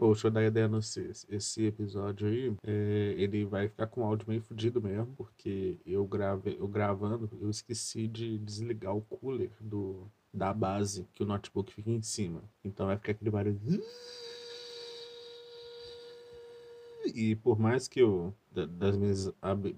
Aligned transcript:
Ô, 0.00 0.12
deixa 0.12 0.28
eu 0.28 0.30
dar 0.30 0.44
ideia 0.44 0.68
nesse 0.68 1.10
esse 1.28 1.66
episódio 1.66 2.28
aí. 2.28 2.54
É, 2.62 3.14
ele 3.18 3.44
vai 3.44 3.68
ficar 3.68 3.88
com 3.88 4.02
o 4.02 4.04
áudio 4.04 4.28
meio 4.28 4.40
fudido 4.40 4.80
mesmo, 4.80 5.12
porque 5.16 5.76
eu, 5.84 6.06
grave, 6.06 6.56
eu 6.56 6.68
gravando, 6.68 7.28
eu 7.40 7.50
esqueci 7.50 8.06
de 8.06 8.38
desligar 8.38 8.94
o 8.94 9.02
cooler 9.02 9.50
do, 9.60 10.08
da 10.32 10.54
base, 10.54 11.08
que 11.14 11.24
o 11.24 11.26
notebook 11.26 11.74
fica 11.74 11.90
em 11.90 12.00
cima. 12.00 12.44
Então 12.62 12.86
vai 12.86 12.96
ficar 12.96 13.10
aquele 13.10 13.28
barulho. 13.28 13.58
E 17.12 17.34
por 17.34 17.58
mais 17.58 17.88
que 17.88 18.00
eu, 18.00 18.32
das 18.66 18.96
minhas 18.96 19.32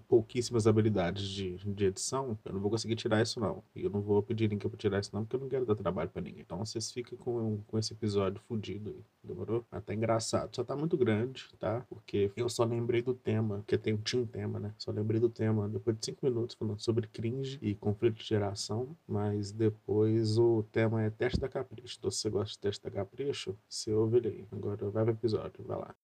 pouquíssimas 0.09 0.67
habilidades 0.67 1.29
de, 1.29 1.57
de 1.59 1.85
edição, 1.85 2.39
eu 2.45 2.53
não 2.53 2.61
vou 2.61 2.71
conseguir 2.71 2.97
tirar 2.97 3.23
isso 3.23 3.41
não. 3.41 3.62
E 3.75 3.85
eu 3.85 3.91
não 3.91 4.01
vou 4.01 4.23
pedir 4.23 4.49
ninguém 4.49 4.69
pra 4.69 4.79
tirar 4.79 5.01
isso 5.01 5.11
não, 5.12 5.25
porque 5.25 5.37
eu 5.37 5.41
não 5.41 5.49
quero 5.49 5.67
dar 5.67 5.75
trabalho 5.75 6.11
pra 6.11 6.23
ninguém. 6.23 6.43
Então 6.43 6.59
vocês 6.65 6.91
ficam 6.91 7.19
com, 7.19 7.59
com 7.66 7.79
esse 7.79 7.93
episódio 7.93 8.41
fudido 8.47 8.91
aí, 8.91 9.05
demorou? 9.23 9.65
Até 9.71 9.95
engraçado. 9.95 10.55
Só 10.55 10.65
tá 10.65 10.77
muito 10.77 10.97
grande, 10.97 11.47
tá? 11.59 11.85
Porque 11.89 12.33
eu 12.37 12.48
só 12.48 12.65
lembrei 12.65 13.02
do 13.02 13.15
tema, 13.15 13.59
porque 13.59 13.79
tem, 13.79 13.97
tinha 13.97 14.23
um 14.23 14.27
tema, 14.27 14.59
né? 14.59 14.74
Só 14.79 14.91
lembrei 14.91 15.21
do 15.21 15.29
tema 15.29 15.69
depois 15.69 15.97
de 15.99 16.07
cinco 16.07 16.24
minutos 16.24 16.55
falando 16.55 16.80
sobre 16.80 17.07
cringe 17.09 17.59
e 17.62 17.74
conflito 17.74 18.16
de 18.16 18.24
geração, 18.24 18.97
mas 19.07 19.52
depois 19.52 20.38
o 20.38 20.62
tema 20.71 21.02
é 21.02 21.10
teste 21.10 21.41
da 21.41 21.49
capricho. 21.49 21.97
Então 21.99 22.10
se 22.10 22.21
você 22.21 22.30
gosta 22.30 22.52
de 22.52 22.59
teste 22.59 22.85
da 22.85 22.91
capricho, 22.91 23.57
você 23.69 23.93
ouve 23.93 24.19
ele 24.19 24.29
aí. 24.29 24.45
Agora 24.52 24.91
vai 24.91 25.05
pro 25.05 25.12
episódio, 25.12 25.65
vai 25.65 25.79
lá. 25.79 25.95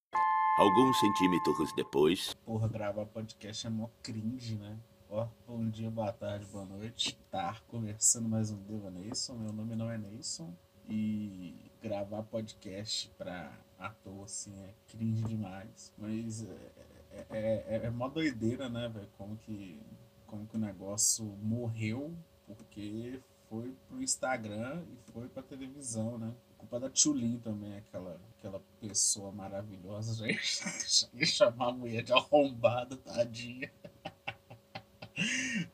Alguns 0.56 0.98
centímetros 0.98 1.70
depois. 1.74 2.32
Porra, 2.42 2.66
gravar 2.66 3.04
podcast 3.04 3.66
é 3.66 3.68
mó 3.68 3.90
cringe, 4.02 4.56
né? 4.56 4.78
Ó, 5.10 5.28
bom 5.46 5.68
dia, 5.68 5.90
boa 5.90 6.10
tarde, 6.10 6.46
boa 6.46 6.64
noite. 6.64 7.14
Tá 7.30 7.60
começando 7.68 8.26
mais 8.26 8.50
um 8.50 8.56
Deva 8.62 8.90
Neyson. 8.90 9.34
Meu 9.34 9.52
nome 9.52 9.76
não 9.76 9.90
é 9.90 9.98
Neyson. 9.98 10.54
E 10.88 11.70
gravar 11.82 12.22
podcast 12.22 13.12
pra 13.18 13.52
ator, 13.78 14.24
assim, 14.24 14.58
é 14.62 14.72
cringe 14.88 15.24
demais. 15.24 15.92
Mas 15.98 16.42
é, 16.42 17.26
é, 17.28 17.64
é, 17.68 17.80
é 17.84 17.90
mó 17.90 18.08
doideira, 18.08 18.70
né, 18.70 18.88
velho? 18.88 19.10
Como 19.18 19.36
que, 19.36 19.78
como 20.26 20.46
que 20.46 20.56
o 20.56 20.58
negócio 20.58 21.22
morreu 21.42 22.16
porque 22.46 23.20
foi 23.50 23.76
pro 23.86 24.02
Instagram 24.02 24.82
e 24.90 25.12
foi 25.12 25.28
pra 25.28 25.42
televisão, 25.42 26.16
né? 26.16 26.32
Culpa 26.66 26.80
da 26.80 26.90
Tchulin 26.90 27.38
também, 27.38 27.76
aquela, 27.76 28.20
aquela 28.36 28.60
pessoa 28.80 29.30
maravilhosa. 29.30 30.14
Já 30.26 31.08
ia, 31.14 31.26
chamar 31.26 31.68
a 31.68 31.72
mulher 31.72 32.02
de 32.02 32.12
arrombada, 32.12 32.96
tadinha. 32.96 33.70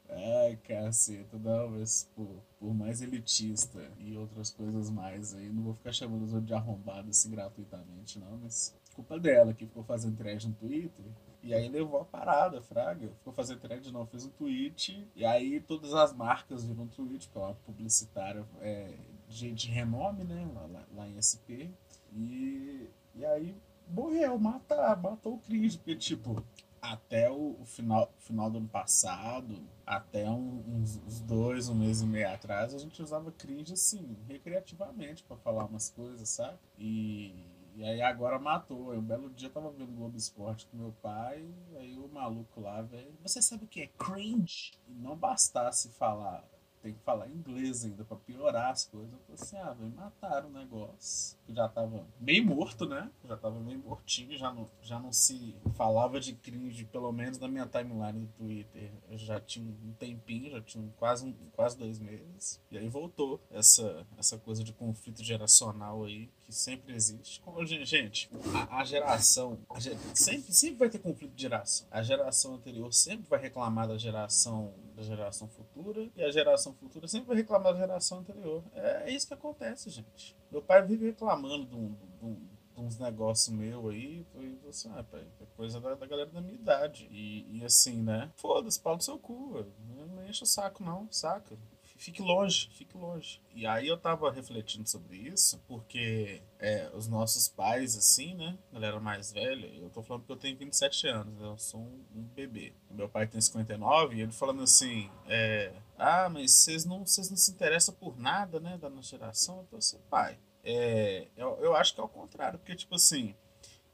Ai, 0.09 0.57
caceta, 0.63 1.37
não, 1.39 1.71
mas 1.71 2.09
por, 2.15 2.29
por 2.61 2.73
mais 2.75 3.01
elitista 3.01 3.91
e 3.99 4.17
outras 4.17 4.51
coisas 4.51 4.89
mais 4.89 5.35
aí, 5.35 5.49
não 5.49 5.65
vou 5.65 5.75
ficar 5.75 5.93
chamando 5.93 6.23
os 6.23 6.33
outros 6.33 6.47
de 6.47 6.55
arrombado 6.55 7.09
assim 7.09 7.31
gratuitamente, 7.31 8.21
não, 8.21 8.39
mas 8.39 8.73
culpa 8.95 9.19
dela 9.19 9.53
que 9.53 9.67
ficou 9.67 9.83
fazendo 9.83 10.17
thread 10.17 10.47
no 10.47 10.55
Twitter. 10.55 11.07
E 11.43 11.53
aí 11.53 11.69
levou 11.69 12.01
a 12.01 12.05
parada, 12.05 12.63
Fraga. 12.63 13.09
Ficou 13.09 13.33
fazendo 13.33 13.59
thread, 13.59 13.91
não, 13.91 14.07
fez 14.07 14.25
um 14.25 14.31
tweet. 14.31 15.09
E 15.17 15.25
aí 15.25 15.61
todas 15.61 15.93
as 15.93 16.13
marcas 16.13 16.65
viram 16.65 16.85
um 16.85 16.89
tweet, 16.89 17.27
porque 17.27 17.39
é 17.39 17.43
uma 17.43 17.55
publicitária 17.55 18.47
é, 18.61 18.95
de, 19.33 19.53
de 19.53 19.69
renome, 19.69 20.25
né? 20.25 20.49
Lá, 20.55 20.85
lá, 20.95 21.09
em 21.09 21.21
SP. 21.21 21.71
E, 22.13 22.89
e 23.15 23.25
aí 23.25 23.57
morreu, 23.89 24.39
mata, 24.39 24.95
matou 24.97 25.35
o 25.35 25.39
Cris, 25.39 25.77
porque, 25.77 25.97
tipo, 25.97 26.45
até 26.81 27.31
o, 27.31 27.57
o, 27.61 27.65
final, 27.65 28.13
final 28.19 28.51
do 28.51 28.59
ano 28.59 28.69
passado, 28.69 29.63
até 29.87 30.29
um, 30.29 30.63
uns, 30.67 30.97
uns, 31.07 31.21
dois, 31.21 31.69
um 31.69 31.75
mês 31.75 32.03
e 32.03 32.07
meio 32.07 32.29
atrás, 32.29 32.75
a 32.75 32.79
gente 32.79 33.03
usava 33.03 33.31
cringe 33.33 33.73
assim, 33.73 34.17
recreativamente, 34.29 35.23
para 35.23 35.37
falar 35.37 35.65
umas 35.65 35.91
coisas, 35.91 36.29
sabe? 36.29 36.59
E, 36.79 37.47
e 37.77 37.85
aí 37.85 38.03
agora 38.03 38.39
matou. 38.39 38.91
Aí 38.91 38.99
um 38.99 39.03
belo 39.03 39.31
dia 39.31 39.49
eu 39.49 39.53
tava 39.53 39.71
vendo 39.71 39.93
Globo 39.93 40.17
Esporte 40.17 40.67
com 40.67 40.77
meu 40.77 40.93
pai, 41.01 41.47
aí 41.77 41.97
o 41.99 42.09
maluco 42.09 42.61
lá, 42.61 42.83
velho, 42.83 43.15
você 43.23 43.41
sabe 43.41 43.65
o 43.65 43.69
que 43.69 43.83
é 43.83 43.87
cringe? 43.87 44.73
E 44.89 44.93
não 44.93 45.17
bastasse 45.17 45.89
falar 45.91 46.45
tem 46.83 46.93
que 46.93 47.01
falar 47.01 47.29
inglês 47.29 47.85
ainda 47.85 48.05
pra 48.05 48.17
piorar 48.17 48.71
as 48.71 48.85
coisas. 48.85 49.13
Eu 49.13 49.19
falei 49.21 49.41
assim, 49.41 49.57
ah, 49.57 49.73
velho, 49.73 49.93
mataram 49.95 50.49
o 50.49 50.53
negócio. 50.53 51.39
Que 51.47 51.55
já 51.55 51.69
tava 51.69 52.05
meio 52.21 52.45
morto, 52.45 52.87
né? 52.87 53.11
Já 53.25 53.37
tava 53.37 53.61
meio 53.61 53.79
mortinho, 53.79 54.37
já 54.37 54.53
não, 54.53 54.69
já 54.83 54.99
não 54.99 55.13
se 55.13 55.55
falava 55.75 56.19
de 56.19 56.35
cringe, 56.35 56.85
pelo 56.85 57.13
menos 57.13 57.39
na 57.39 57.47
minha 57.47 57.67
timeline 57.67 58.27
do 58.27 58.33
Twitter. 58.33 58.91
Eu 59.09 59.17
já 59.17 59.41
tinha 59.41 59.65
um 59.65 59.93
tempinho, 59.93 60.51
já 60.51 60.61
tinha 60.61 60.85
quase, 60.99 61.25
um, 61.25 61.33
quase 61.53 61.79
dois 61.79 61.99
meses. 61.99 62.61
E 62.71 62.77
aí 62.77 62.89
voltou 62.89 63.41
essa, 63.51 64.05
essa 64.19 64.37
coisa 64.39 64.65
de 64.65 64.73
conflito 64.73 65.23
geracional 65.23 66.05
aí, 66.05 66.29
que 66.43 66.53
sempre 66.53 66.95
existe. 66.95 67.43
Gente, 67.85 68.29
a, 68.69 68.81
a 68.81 68.85
geração, 68.85 69.59
a, 69.71 69.79
sempre, 70.15 70.53
sempre 70.53 70.79
vai 70.79 70.91
ter 70.91 70.99
conflito 70.99 71.33
de 71.33 71.43
geração. 71.43 71.87
A 71.91 72.03
geração 72.03 72.55
anterior 72.55 72.93
sempre 72.93 73.29
vai 73.29 73.41
reclamar 73.41 73.87
da 73.87 73.97
geração 73.97 74.75
da 74.95 75.03
geração 75.03 75.49
futura 75.49 76.09
e 76.15 76.23
a 76.23 76.31
geração 76.31 76.75
futura 76.75 77.09
sempre 77.09 77.29
vai 77.29 77.37
reclamar 77.37 77.73
da 77.73 77.81
geração 77.81 78.19
anterior. 78.19 78.63
É, 78.75 79.11
é 79.11 79.11
isso 79.11 79.27
que 79.27 79.35
acontece, 79.35 79.91
gente. 79.91 80.37
Meu 80.51 80.63
pai 80.63 80.83
vive 80.83 81.07
reclamando 81.07 81.67
de, 81.67 81.75
um, 81.75 81.95
de, 82.19 82.25
um, 82.25 82.35
de 82.75 82.81
uns 82.81 82.99
negócios 82.99 83.55
meu 83.55 83.89
aí, 83.89 84.27
e 84.35 84.69
assim, 84.69 84.91
ah, 84.95 85.03
pai, 85.03 85.27
é 85.41 85.47
coisa 85.57 85.81
da, 85.81 85.95
da, 85.95 86.07
galera 86.07 86.31
da 86.31 86.41
minha 86.41 86.55
idade. 86.55 87.09
E, 87.11 87.59
e 87.59 87.65
assim, 87.65 88.03
né? 88.03 88.31
Foda-se, 88.37 88.81
pau 88.81 88.97
no 88.97 89.03
seu 89.03 89.19
cu, 89.19 89.65
não 89.89 90.25
enche 90.29 90.43
o 90.45 90.47
saco 90.47 90.83
não, 90.83 91.09
saca? 91.11 91.57
Fique 92.03 92.21
longe, 92.21 92.69
fique 92.73 92.97
longe. 92.97 93.41
E 93.55 93.65
aí 93.67 93.87
eu 93.87 93.97
tava 93.97 94.31
refletindo 94.31 94.89
sobre 94.89 95.17
isso, 95.17 95.63
porque 95.69 96.43
é, 96.59 96.91
os 96.95 97.07
nossos 97.07 97.49
pais, 97.49 97.97
assim, 97.97 98.35
né? 98.35 98.59
Galera 98.73 98.99
mais 98.99 99.33
velha, 99.33 99.67
eu 99.77 99.89
tô 99.89 100.03
falando 100.03 100.25
que 100.25 100.33
eu 100.33 100.37
tenho 100.37 100.59
27 100.59 101.07
anos, 101.07 101.41
eu 101.41 101.57
sou 101.57 101.81
um, 101.81 102.05
um 102.15 102.23
bebê. 102.23 102.75
Meu 102.91 103.09
pai 103.09 103.27
tem 103.27 103.41
59 103.41 104.17
e 104.17 104.21
ele 104.21 104.33
falando 104.33 104.63
assim, 104.63 105.11
é, 105.27 105.73
ah, 105.97 106.29
mas 106.29 106.53
vocês 106.53 106.85
não, 106.85 107.07
vocês 107.07 107.31
não 107.31 107.37
se 107.37 107.53
interessam 107.53 107.95
por 107.95 108.19
nada, 108.19 108.59
né, 108.59 108.77
da 108.77 108.91
nossa 108.91 109.11
geração? 109.11 109.59
Eu 109.59 109.65
tô 109.65 109.77
assim, 109.77 109.99
pai, 110.11 110.39
é, 110.65 111.29
eu, 111.37 111.57
eu 111.61 111.77
acho 111.77 111.95
que 111.95 112.01
é 112.01 112.05
o 112.05 112.09
contrário, 112.09 112.59
porque, 112.59 112.75
tipo 112.75 112.97
assim, 112.97 113.35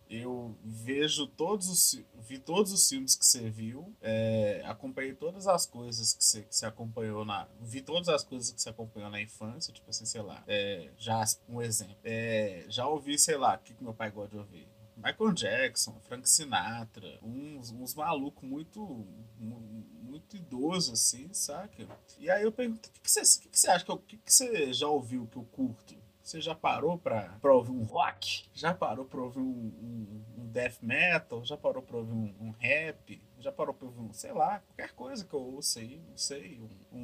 eu 0.08 0.56
vejo 0.64 1.26
todos 1.26 1.68
os 1.68 2.04
vi 2.20 2.38
todos 2.38 2.72
os 2.72 2.88
filmes 2.88 3.14
que 3.14 3.24
você 3.24 3.50
viu 3.50 3.94
é, 4.00 4.62
acompanhei 4.64 5.14
todas 5.14 5.46
as 5.46 5.66
coisas 5.66 6.12
que 6.12 6.24
você, 6.24 6.42
que 6.42 6.54
você 6.54 6.66
acompanhou 6.66 7.24
na 7.24 7.46
vi 7.60 7.82
todas 7.82 8.08
as 8.08 8.24
coisas 8.24 8.50
que 8.50 8.60
você 8.60 8.70
acompanhou 8.70 9.10
na 9.10 9.20
infância 9.20 9.72
tipo 9.72 9.88
assim 9.90 10.06
sei 10.06 10.22
lá 10.22 10.42
é, 10.46 10.90
já 10.96 11.22
um 11.48 11.60
exemplo 11.60 11.96
é, 12.04 12.64
já 12.68 12.86
ouvi 12.86 13.18
sei 13.18 13.36
lá 13.36 13.54
o 13.54 13.58
que, 13.58 13.74
que 13.74 13.82
meu 13.82 13.94
pai 13.94 14.10
gosta 14.10 14.30
de 14.30 14.38
ouvir 14.38 14.68
Michael 14.98 15.32
Jackson, 15.32 16.00
Frank 16.00 16.28
Sinatra, 16.28 17.20
uns, 17.22 17.70
uns 17.70 17.94
malucos 17.94 18.42
muito, 18.42 19.06
muito 19.38 20.36
idosos, 20.36 20.92
assim, 20.92 21.32
saca? 21.32 21.86
E 22.18 22.28
aí 22.28 22.42
eu 22.42 22.50
pergunto, 22.50 22.88
o 22.88 22.92
que, 22.92 23.00
que, 23.00 23.10
você, 23.10 23.40
que, 23.40 23.48
que 23.48 23.58
você 23.58 23.70
acha? 23.70 23.92
O 23.92 23.98
que, 23.98 24.16
que 24.16 24.32
você 24.32 24.72
já 24.72 24.88
ouviu 24.88 25.28
que 25.28 25.36
eu 25.36 25.44
curto? 25.44 25.94
Você 26.28 26.42
já 26.42 26.54
parou 26.54 26.98
pra, 26.98 27.38
pra 27.40 27.54
ouvir 27.54 27.70
um 27.70 27.84
rock? 27.84 28.44
Já 28.52 28.74
parou 28.74 29.06
pra 29.06 29.18
ouvir 29.18 29.40
um, 29.40 29.42
um, 29.42 30.24
um 30.36 30.46
death 30.46 30.82
metal? 30.82 31.42
Já 31.42 31.56
parou 31.56 31.82
pra 31.82 31.96
ouvir 31.96 32.12
um, 32.12 32.34
um, 32.38 32.50
rap? 32.50 33.22
Já 33.38 33.50
parou 33.50 33.72
pra 33.72 33.86
ouvir 33.86 34.00
um, 34.00 34.12
sei 34.12 34.32
lá, 34.32 34.60
qualquer 34.60 34.92
coisa 34.92 35.24
que 35.24 35.32
eu 35.32 35.40
ouça 35.40 35.80
aí, 35.80 35.98
não 36.06 36.18
sei, 36.18 36.60
um, 36.92 36.98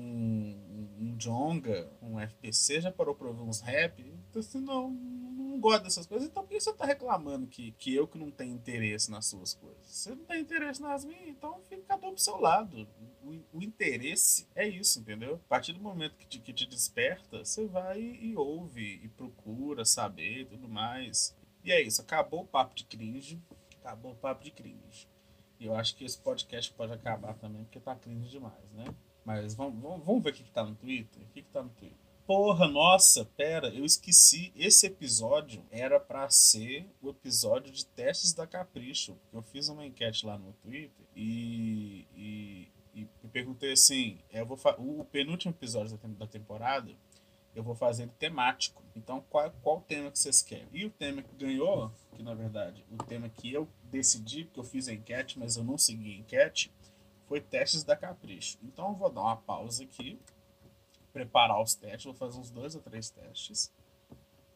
um, 1.00 1.16
jonga, 1.16 1.90
um 2.02 2.20
FPC, 2.20 2.82
já 2.82 2.92
parou 2.92 3.14
pra 3.14 3.28
ouvir 3.28 3.40
uns 3.40 3.62
rap? 3.62 4.02
Então 4.28 4.40
assim, 4.40 4.60
não, 4.60 4.90
não 4.90 5.58
gosto 5.58 5.84
dessas 5.84 6.06
coisas. 6.06 6.28
Então 6.28 6.42
por 6.42 6.50
que 6.50 6.60
você 6.60 6.74
tá 6.74 6.84
reclamando 6.84 7.46
que, 7.46 7.72
que 7.72 7.94
eu 7.94 8.06
que 8.06 8.18
não 8.18 8.30
tenho 8.30 8.52
interesse 8.52 9.10
nas 9.10 9.24
suas 9.24 9.54
coisas? 9.54 9.86
Você 9.86 10.14
não 10.14 10.26
tem 10.26 10.42
interesse 10.42 10.82
nas 10.82 11.02
minhas, 11.02 11.28
então 11.28 11.62
fica 11.62 11.82
cada 11.88 12.06
um 12.06 12.12
pro 12.12 12.22
seu 12.22 12.38
lado. 12.38 12.86
O, 13.24 13.58
o, 13.58 13.62
interesse 13.62 14.46
é 14.54 14.68
isso, 14.68 15.00
entendeu? 15.00 15.36
A 15.46 15.48
partir 15.48 15.72
do 15.72 15.80
momento 15.80 16.16
que 16.16 16.26
te, 16.26 16.38
que 16.38 16.52
te 16.52 16.66
desperta, 16.66 17.44
você 17.44 17.66
vai 17.66 18.00
e 18.00 18.36
ouve 18.36 19.00
e 19.02 19.08
procura 19.08 19.84
saber 19.84 20.42
e 20.42 20.44
tudo 20.44 20.68
mais. 20.68 21.36
E 21.64 21.72
é 21.72 21.80
isso, 21.80 22.02
acabou 22.02 22.42
o 22.42 22.46
papo 22.46 22.74
de 22.74 22.84
cringe. 22.84 23.42
Acabou 23.80 24.12
o 24.12 24.16
papo 24.16 24.44
de 24.44 24.50
cringe. 24.50 25.08
E 25.58 25.66
eu 25.66 25.74
acho 25.74 25.96
que 25.96 26.04
esse 26.04 26.18
podcast 26.18 26.72
pode 26.72 26.92
acabar 26.92 27.34
também, 27.34 27.64
porque 27.64 27.80
tá 27.80 27.94
cringe 27.94 28.28
demais, 28.28 28.70
né? 28.72 28.84
Mas 29.24 29.54
vamos, 29.54 29.80
vamos, 29.80 30.04
vamos 30.04 30.22
ver 30.22 30.30
o 30.30 30.32
que, 30.34 30.42
que 30.42 30.52
tá 30.52 30.64
no 30.64 30.74
Twitter? 30.74 31.22
O 31.22 31.26
que, 31.30 31.42
que 31.42 31.50
tá 31.50 31.62
no 31.62 31.70
Twitter? 31.70 32.04
Porra, 32.26 32.66
nossa, 32.66 33.24
pera, 33.36 33.68
eu 33.68 33.84
esqueci. 33.84 34.50
Esse 34.56 34.86
episódio 34.86 35.62
era 35.70 36.00
para 36.00 36.28
ser 36.30 36.90
o 37.02 37.10
episódio 37.10 37.70
de 37.70 37.84
testes 37.84 38.32
da 38.32 38.46
Capricho. 38.46 39.18
Eu 39.30 39.42
fiz 39.42 39.68
uma 39.68 39.84
enquete 39.84 40.24
lá 40.24 40.38
no 40.38 40.54
Twitter 40.54 41.06
e, 41.14 42.06
e, 42.14 42.68
perguntei 43.34 43.72
assim: 43.72 44.18
eu 44.32 44.46
vou 44.46 44.58
o 44.78 45.04
penúltimo 45.04 45.52
episódio 45.52 45.98
da 45.98 46.26
temporada 46.26 46.90
eu 47.54 47.62
vou 47.62 47.74
fazer 47.74 48.08
temático. 48.18 48.82
Então, 48.96 49.24
qual, 49.30 49.50
qual 49.62 49.80
tema 49.80 50.10
que 50.10 50.18
vocês 50.18 50.42
querem? 50.42 50.66
E 50.72 50.84
o 50.84 50.90
tema 50.90 51.22
que 51.22 51.34
ganhou, 51.36 51.92
que 52.14 52.22
na 52.22 52.34
verdade, 52.34 52.84
o 52.90 52.96
tema 52.96 53.28
que 53.28 53.52
eu 53.52 53.68
decidi, 53.84 54.44
porque 54.44 54.60
eu 54.60 54.64
fiz 54.64 54.88
a 54.88 54.92
enquete, 54.92 55.38
mas 55.38 55.56
eu 55.56 55.64
não 55.64 55.78
segui 55.78 56.14
a 56.14 56.18
enquete, 56.18 56.72
foi 57.28 57.40
testes 57.40 57.84
da 57.84 57.96
Capricho. 57.96 58.58
Então, 58.62 58.88
eu 58.88 58.94
vou 58.94 59.10
dar 59.10 59.22
uma 59.22 59.36
pausa 59.36 59.84
aqui, 59.84 60.18
preparar 61.12 61.62
os 61.62 61.74
testes, 61.74 62.04
vou 62.04 62.14
fazer 62.14 62.38
uns 62.38 62.50
dois 62.50 62.74
ou 62.74 62.80
três 62.80 63.08
testes, 63.10 63.72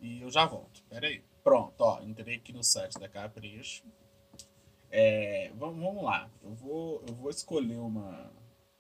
e 0.01 0.21
eu 0.21 0.31
já 0.31 0.45
volto. 0.45 0.83
Pera 0.89 1.07
aí. 1.07 1.23
Pronto, 1.45 1.81
ó, 1.81 2.03
entrei 2.03 2.37
aqui 2.37 2.53
no 2.53 2.63
site 2.63 2.99
da 2.99 3.09
Capricho. 3.09 3.85
É, 4.91 5.51
vamos, 5.57 5.83
vamos 5.83 6.03
lá. 6.03 6.29
Eu 6.43 6.55
vou, 6.55 7.03
eu 7.07 7.15
vou 7.15 7.31
escolher 7.31 7.79
uma, 7.79 8.31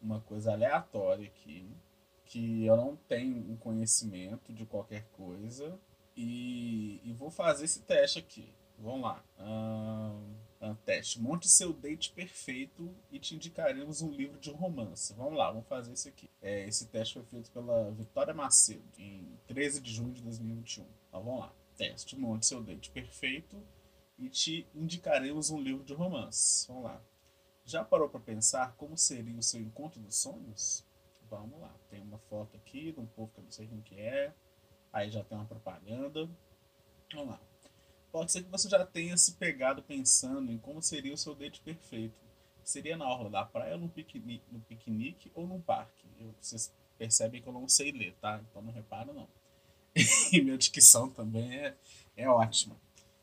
uma 0.00 0.20
coisa 0.20 0.52
aleatória 0.52 1.26
aqui, 1.26 1.70
que 2.24 2.64
eu 2.64 2.76
não 2.76 2.96
tenho 2.96 3.36
um 3.50 3.56
conhecimento 3.56 4.52
de 4.52 4.66
qualquer 4.66 5.04
coisa, 5.12 5.78
e, 6.16 7.00
e 7.04 7.12
vou 7.12 7.30
fazer 7.30 7.64
esse 7.64 7.82
teste 7.82 8.18
aqui. 8.18 8.52
Vamos 8.78 9.02
lá. 9.02 9.24
Uh, 9.38 10.38
teste. 10.84 11.20
Monte 11.20 11.48
seu 11.48 11.72
date 11.72 12.12
perfeito 12.12 12.94
e 13.10 13.18
te 13.18 13.34
indicaremos 13.34 14.02
um 14.02 14.10
livro 14.10 14.38
de 14.38 14.50
romance. 14.50 15.12
Vamos 15.14 15.36
lá, 15.36 15.50
vamos 15.50 15.68
fazer 15.68 15.92
isso 15.92 16.08
aqui. 16.08 16.30
É, 16.40 16.66
esse 16.66 16.86
teste 16.86 17.14
foi 17.14 17.24
feito 17.24 17.50
pela 17.50 17.90
Vitória 17.92 18.34
Macedo, 18.34 18.82
em 18.98 19.38
13 19.46 19.80
de 19.80 19.92
junho 19.92 20.12
de 20.12 20.22
2021. 20.22 20.86
Então 21.08 21.22
vamos 21.22 21.40
lá. 21.40 21.54
Teste. 21.76 22.16
Monte 22.16 22.46
seu 22.46 22.62
date 22.62 22.90
perfeito 22.90 23.62
e 24.18 24.28
te 24.28 24.66
indicaremos 24.74 25.50
um 25.50 25.60
livro 25.60 25.84
de 25.84 25.94
romance. 25.94 26.66
Vamos 26.66 26.84
lá. 26.84 27.02
Já 27.68 27.84
parou 27.84 28.08
para 28.08 28.18
pensar 28.18 28.74
como 28.78 28.96
seria 28.96 29.38
o 29.38 29.42
seu 29.42 29.60
encontro 29.60 30.00
dos 30.00 30.16
sonhos? 30.16 30.82
Vamos 31.28 31.60
lá. 31.60 31.70
Tem 31.90 32.00
uma 32.00 32.16
foto 32.16 32.56
aqui 32.56 32.92
de 32.92 32.98
um 32.98 33.04
povo 33.04 33.30
que 33.34 33.40
eu 33.40 33.44
não 33.44 33.50
sei 33.50 33.66
quem 33.66 33.82
que 33.82 34.00
é. 34.00 34.32
Aí 34.90 35.10
já 35.10 35.22
tem 35.22 35.36
uma 35.36 35.44
propaganda. 35.44 36.26
Vamos 37.12 37.28
lá. 37.28 37.40
Pode 38.10 38.32
ser 38.32 38.42
que 38.42 38.48
você 38.48 38.70
já 38.70 38.86
tenha 38.86 39.18
se 39.18 39.32
pegado 39.32 39.82
pensando 39.82 40.50
em 40.50 40.56
como 40.56 40.80
seria 40.80 41.12
o 41.12 41.18
seu 41.18 41.34
date 41.34 41.60
perfeito. 41.60 42.18
Seria 42.64 42.96
na 42.96 43.06
orla 43.06 43.28
da 43.28 43.44
praia, 43.44 43.76
no 43.76 43.90
piquenique, 43.90 44.46
no 44.50 44.60
piquenique 44.60 45.30
ou 45.34 45.46
no 45.46 45.60
parque? 45.60 46.08
Eu, 46.18 46.34
vocês 46.40 46.74
percebem 46.96 47.42
que 47.42 47.48
eu 47.50 47.52
não 47.52 47.68
sei 47.68 47.92
ler, 47.92 48.14
tá? 48.14 48.42
Então 48.48 48.62
não 48.62 48.72
repara 48.72 49.12
não. 49.12 49.28
e 50.32 50.40
minha 50.40 50.56
dicção 50.56 51.10
também 51.10 51.54
é, 51.54 51.76
é 52.16 52.30
ótima. 52.30 52.80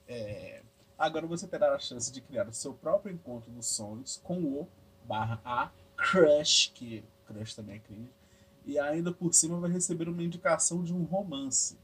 É, 0.08 0.62
agora 0.98 1.28
você 1.28 1.48
terá 1.48 1.74
a 1.74 1.80
chance 1.80 2.12
de 2.12 2.22
criar 2.22 2.48
o 2.48 2.54
seu 2.54 2.74
próprio 2.74 3.14
encontro 3.14 3.52
dos 3.52 3.68
sonhos 3.68 4.20
com 4.24 4.44
o 4.44 4.68
barra 5.04 5.42
a 5.44 5.72
crush, 5.96 6.72
que 6.74 7.04
crush 7.26 7.56
também 7.56 7.78
é 7.78 7.80
cringe, 7.80 8.12
e 8.66 8.80
ainda 8.80 9.12
por 9.12 9.34
cima 9.34 9.60
vai 9.60 9.72
receber 9.72 10.10
uma 10.10 10.24
indicação 10.24 10.84
de 10.84 10.94
um 10.94 11.04
romance. 11.04 11.78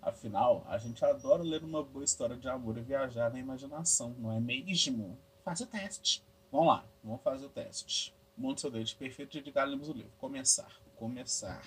Afinal, 0.00 0.64
a 0.68 0.78
gente 0.78 1.04
adora 1.04 1.42
ler 1.42 1.62
uma 1.62 1.82
boa 1.82 2.04
história 2.04 2.36
de 2.36 2.48
amor 2.48 2.76
e 2.76 2.82
viajar 2.82 3.30
na 3.30 3.38
imaginação, 3.38 4.16
não 4.18 4.32
é 4.32 4.40
mesmo? 4.40 5.16
Faz 5.44 5.60
o 5.60 5.66
teste. 5.66 6.24
Vamos 6.50 6.66
lá, 6.66 6.84
vamos 7.02 7.22
fazer 7.22 7.46
o 7.46 7.50
teste. 7.50 8.14
Monte 8.36 8.62
seu 8.62 8.70
date 8.70 8.96
perfeito 8.96 9.32
de 9.32 9.38
Edgar 9.38 9.68
Lemos 9.68 9.88
o 9.88 9.92
livro. 9.92 10.12
Começar. 10.18 10.80
Começar. 10.96 11.62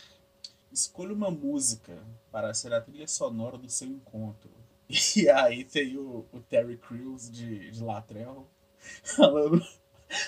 Escolha 0.71 1.13
uma 1.13 1.31
música 1.31 2.01
para 2.31 2.53
ser 2.53 2.73
a 2.73 2.81
trilha 2.81 3.07
sonora 3.07 3.57
do 3.57 3.69
seu 3.69 3.87
encontro. 3.87 4.51
E 4.87 5.29
aí 5.29 5.63
tem 5.63 5.97
o, 5.97 6.25
o 6.31 6.39
Terry 6.41 6.77
Crews 6.77 7.29
de, 7.29 7.71
de 7.71 7.83
Latrell 7.83 8.47
falando 9.03 9.65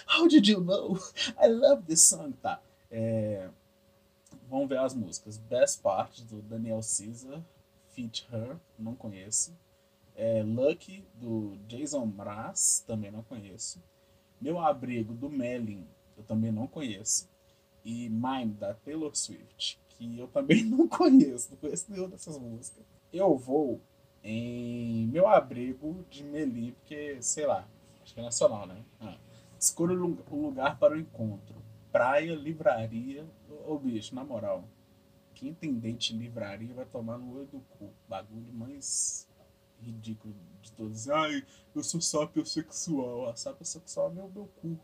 How 0.07 0.27
did 0.27 0.47
you 0.47 0.61
know? 0.61 0.97
I 1.37 1.47
love 1.47 1.83
this 1.85 2.01
song. 2.01 2.33
Tá. 2.41 2.59
É, 2.89 3.49
vamos 4.49 4.67
ver 4.67 4.79
as 4.79 4.93
músicas. 4.93 5.37
Best 5.37 5.81
Part, 5.81 6.23
do 6.25 6.41
Daniel 6.41 6.81
Caesar. 6.81 7.41
Feat 7.89 8.27
Her, 8.31 8.57
não 8.77 8.95
conheço. 8.95 9.57
É, 10.15 10.43
Lucky, 10.43 11.03
do 11.15 11.57
Jason 11.67 12.05
Mraz, 12.05 12.83
também 12.85 13.11
não 13.11 13.23
conheço. 13.23 13.81
Meu 14.39 14.59
Abrigo, 14.59 15.13
do 15.13 15.29
Melin, 15.29 15.87
eu 16.15 16.23
também 16.23 16.51
não 16.51 16.67
conheço. 16.67 17.29
E 17.83 18.09
Mine, 18.09 18.53
da 18.53 18.73
Taylor 18.73 19.15
Swift, 19.15 19.79
que 19.89 20.17
eu 20.17 20.27
também 20.27 20.63
não 20.65 20.87
conheço, 20.87 21.51
não 21.51 21.57
conheço 21.57 21.85
nenhuma 21.89 22.09
dessas 22.09 22.37
músicas. 22.37 22.83
Eu 23.11 23.35
vou 23.37 23.81
em 24.29 25.07
Meu 25.07 25.25
Abrigo, 25.25 26.05
de 26.09 26.21
Meli, 26.21 26.73
porque, 26.73 27.21
sei 27.21 27.45
lá, 27.45 27.65
acho 28.03 28.13
que 28.13 28.19
é 28.19 28.23
nacional, 28.23 28.67
né? 28.67 28.83
Ah. 28.99 29.17
Escolha 29.57 29.97
um 29.97 30.41
lugar 30.41 30.77
para 30.77 30.93
o 30.95 30.99
encontro. 30.99 31.55
Praia, 31.93 32.35
livraria. 32.35 33.25
Ô, 33.65 33.79
bicho, 33.79 34.13
na 34.13 34.25
moral, 34.25 34.67
quem 35.33 35.53
tem 35.53 35.73
dente 35.73 36.13
livraria 36.13 36.73
vai 36.73 36.85
tomar 36.85 37.17
no 37.17 37.37
olho 37.37 37.47
do 37.47 37.59
cu. 37.61 37.89
Bagulho 38.07 38.51
mais 38.51 39.29
ridículo 39.79 40.35
de 40.61 40.73
todos. 40.73 41.09
Ai, 41.09 41.43
eu 41.73 41.81
sou 41.81 42.01
sapiosexual. 42.01 43.29
A 43.29 43.35
sapiosexual 43.35 44.11
é 44.11 44.13
meu, 44.13 44.29
meu 44.29 44.47
cu. 44.61 44.77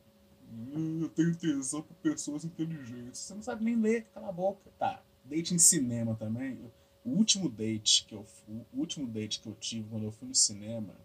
Eu 1.02 1.10
tenho 1.10 1.36
tesão 1.36 1.82
por 1.82 1.96
pessoas 1.98 2.46
inteligentes. 2.46 3.20
Você 3.20 3.34
não 3.36 3.42
sabe 3.42 3.66
nem 3.66 3.76
ler, 3.76 4.06
cala 4.14 4.30
a 4.30 4.32
boca. 4.32 4.72
Tá, 4.80 5.04
date 5.26 5.54
em 5.54 5.60
cinema 5.60 6.16
também. 6.16 6.72
O 7.04 7.12
último 7.12 7.50
date 7.50 8.06
que 8.06 8.16
eu 8.16 8.26
o 8.48 8.66
último 8.80 9.08
date 9.08 9.40
que 9.40 9.48
eu 9.48 9.56
tive 9.56 9.90
quando 9.90 10.06
eu 10.06 10.12
fui 10.12 10.28
no 10.28 10.36
cinema, 10.36 10.96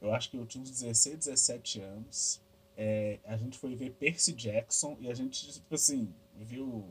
eu 0.00 0.12
acho 0.12 0.30
que 0.30 0.36
eu 0.36 0.46
tinha 0.46 0.62
uns 0.62 0.70
16, 0.70 1.18
17 1.18 1.80
anos. 1.80 2.40
É, 2.76 3.18
a 3.24 3.36
gente 3.36 3.56
foi 3.56 3.74
ver 3.74 3.92
Percy 3.92 4.32
Jackson 4.32 4.98
e 5.00 5.10
a 5.10 5.14
gente, 5.14 5.50
tipo 5.50 5.74
assim, 5.74 6.12
viu 6.38 6.84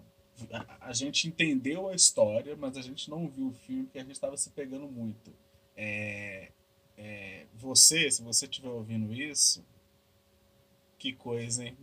a, 0.52 0.90
a, 0.90 0.94
gente 0.94 1.28
entendeu 1.28 1.88
a 1.88 1.96
história, 1.96 2.56
mas 2.56 2.76
a 2.76 2.82
gente 2.82 3.10
não 3.10 3.28
viu 3.30 3.48
o 3.48 3.54
filme 3.54 3.84
porque 3.84 4.00
a 4.00 4.04
gente 4.04 4.14
estava 4.14 4.36
se 4.36 4.50
pegando 4.50 4.88
muito. 4.88 5.32
É, 5.76 6.52
é, 6.98 7.46
você, 7.54 8.10
se 8.10 8.22
você 8.22 8.46
estiver 8.46 8.70
ouvindo 8.70 9.14
isso, 9.14 9.64
que 10.98 11.14
coisa, 11.14 11.64
hein? 11.64 11.78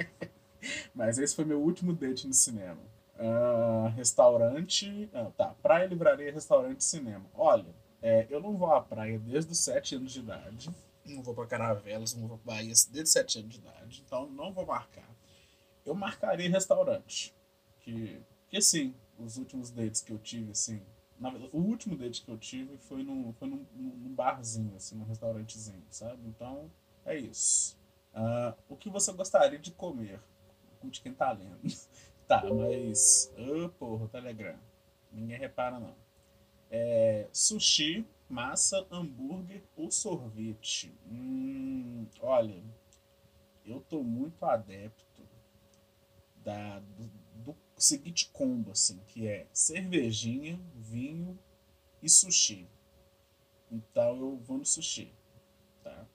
mas 0.94 1.18
esse 1.18 1.34
foi 1.34 1.44
meu 1.44 1.60
último 1.60 1.92
date 1.92 2.26
no 2.26 2.34
cinema. 2.34 2.80
Uh, 3.20 3.88
restaurante. 3.96 5.10
Ah, 5.12 5.30
tá, 5.36 5.54
praia, 5.62 5.86
livraria, 5.86 6.32
restaurante, 6.32 6.82
cinema. 6.82 7.26
Olha, 7.34 7.74
é, 8.00 8.26
eu 8.30 8.40
não 8.40 8.56
vou 8.56 8.72
à 8.72 8.80
praia 8.80 9.18
desde 9.18 9.52
os 9.52 9.58
7 9.58 9.96
anos 9.96 10.12
de 10.12 10.20
idade. 10.20 10.70
Não 11.04 11.22
vou 11.22 11.34
para 11.34 11.46
Caravelas, 11.46 12.14
não 12.14 12.26
vou 12.26 12.38
para 12.38 12.54
Bahia 12.54 12.72
desde 12.90 13.06
7 13.10 13.40
anos 13.40 13.52
de 13.52 13.58
idade. 13.58 14.02
Então 14.06 14.30
não 14.30 14.52
vou 14.52 14.64
marcar. 14.64 15.08
Eu 15.84 15.94
marcaria 15.94 16.48
restaurante 16.48 17.34
que, 17.80 18.22
que 18.48 18.56
assim, 18.56 18.94
os 19.18 19.36
últimos 19.36 19.70
dates 19.70 20.00
que 20.00 20.12
eu 20.12 20.18
tive, 20.18 20.52
assim, 20.52 20.80
na, 21.18 21.30
o 21.52 21.58
último 21.58 21.96
date 21.96 22.22
que 22.22 22.30
eu 22.30 22.38
tive 22.38 22.78
foi 22.78 23.02
num, 23.02 23.34
foi 23.34 23.48
num, 23.48 23.66
num 23.74 24.14
barzinho, 24.14 24.74
assim, 24.76 24.96
num 24.96 25.04
restaurantezinho, 25.04 25.84
sabe? 25.90 26.26
Então, 26.26 26.70
é 27.04 27.18
isso. 27.18 27.78
Uh, 28.14 28.56
o 28.68 28.76
que 28.76 28.88
você 28.88 29.12
gostaria 29.12 29.58
de 29.58 29.70
comer? 29.72 30.20
De 30.82 31.00
quem 31.02 31.12
tá 31.12 31.30
lendo. 31.32 31.60
Tá, 32.30 32.44
mas. 32.48 33.32
Oh, 33.36 33.68
porra, 33.70 34.06
Telegram. 34.08 34.56
Ninguém 35.10 35.36
repara, 35.36 35.80
não. 35.80 35.96
É, 36.70 37.28
sushi, 37.32 38.06
massa, 38.28 38.86
hambúrguer 38.88 39.64
ou 39.76 39.90
sorvete? 39.90 40.94
Hum, 41.10 42.06
olha, 42.20 42.62
eu 43.66 43.80
tô 43.80 44.04
muito 44.04 44.44
adepto 44.44 45.28
da, 46.36 46.78
do, 46.78 47.10
do 47.34 47.56
seguinte 47.76 48.30
combo, 48.32 48.70
assim, 48.70 49.00
que 49.08 49.26
é 49.26 49.48
cervejinha, 49.52 50.60
vinho 50.76 51.36
e 52.00 52.08
sushi. 52.08 52.68
Então 53.68 54.16
eu 54.16 54.36
vou 54.36 54.58
no 54.58 54.64
sushi, 54.64 55.12
tá? 55.82 56.06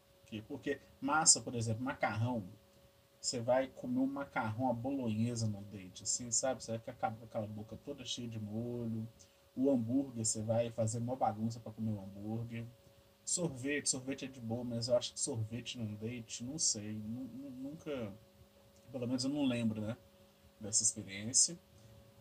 Porque 0.47 0.81
massa, 0.99 1.41
por 1.41 1.55
exemplo, 1.55 1.83
macarrão, 1.83 2.47
você 3.25 3.39
vai 3.41 3.67
comer 3.67 3.99
um 3.99 4.07
macarrão, 4.07 4.69
a 4.69 4.73
bolonhesa 4.73 5.47
no 5.47 5.61
date, 5.63 6.03
assim, 6.03 6.31
sabe? 6.31 6.63
Você 6.63 6.71
vai 6.71 6.79
ficar 6.79 7.11
com 7.11 7.25
aquela 7.25 7.47
boca 7.47 7.77
toda 7.83 8.05
cheia 8.05 8.27
de 8.27 8.39
molho. 8.39 9.07
O 9.55 9.71
hambúrguer, 9.71 10.25
você 10.25 10.41
vai 10.41 10.69
fazer 10.71 10.99
uma 10.99 11.15
bagunça 11.15 11.59
para 11.59 11.71
comer 11.71 11.91
o 11.91 12.01
hambúrguer. 12.01 12.65
Sorvete, 13.23 13.89
sorvete 13.89 14.25
é 14.25 14.27
de 14.27 14.39
boa, 14.39 14.63
mas 14.63 14.87
eu 14.87 14.97
acho 14.97 15.13
que 15.13 15.19
sorvete 15.19 15.77
num 15.79 15.95
date, 15.95 16.43
não 16.43 16.59
sei, 16.59 16.93
nunca, 16.93 18.13
pelo 18.91 19.07
menos 19.07 19.23
eu 19.23 19.31
não 19.31 19.43
lembro, 19.45 19.81
né? 19.81 19.97
dessa 20.59 20.83
experiência. 20.83 21.57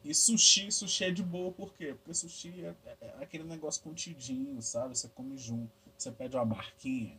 E 0.02 0.14
sushi, 0.14 0.70
sushi 0.70 1.04
é 1.04 1.11
de 1.11 1.23
boa, 1.23 1.50
por 1.50 1.73
quê? 1.75 1.94
Porque 1.94 2.12
sushi 2.14 2.64
é, 2.64 2.75
é, 2.84 2.96
é 3.00 3.23
aquele 3.23 3.44
negócio 3.44 3.82
contidinho, 3.82 4.61
sabe? 4.61 4.96
Você 4.96 5.08
come 5.08 5.37
junto. 5.37 5.73
Você 5.96 6.11
pede 6.11 6.37
uma 6.37 6.44
barquinha 6.44 7.18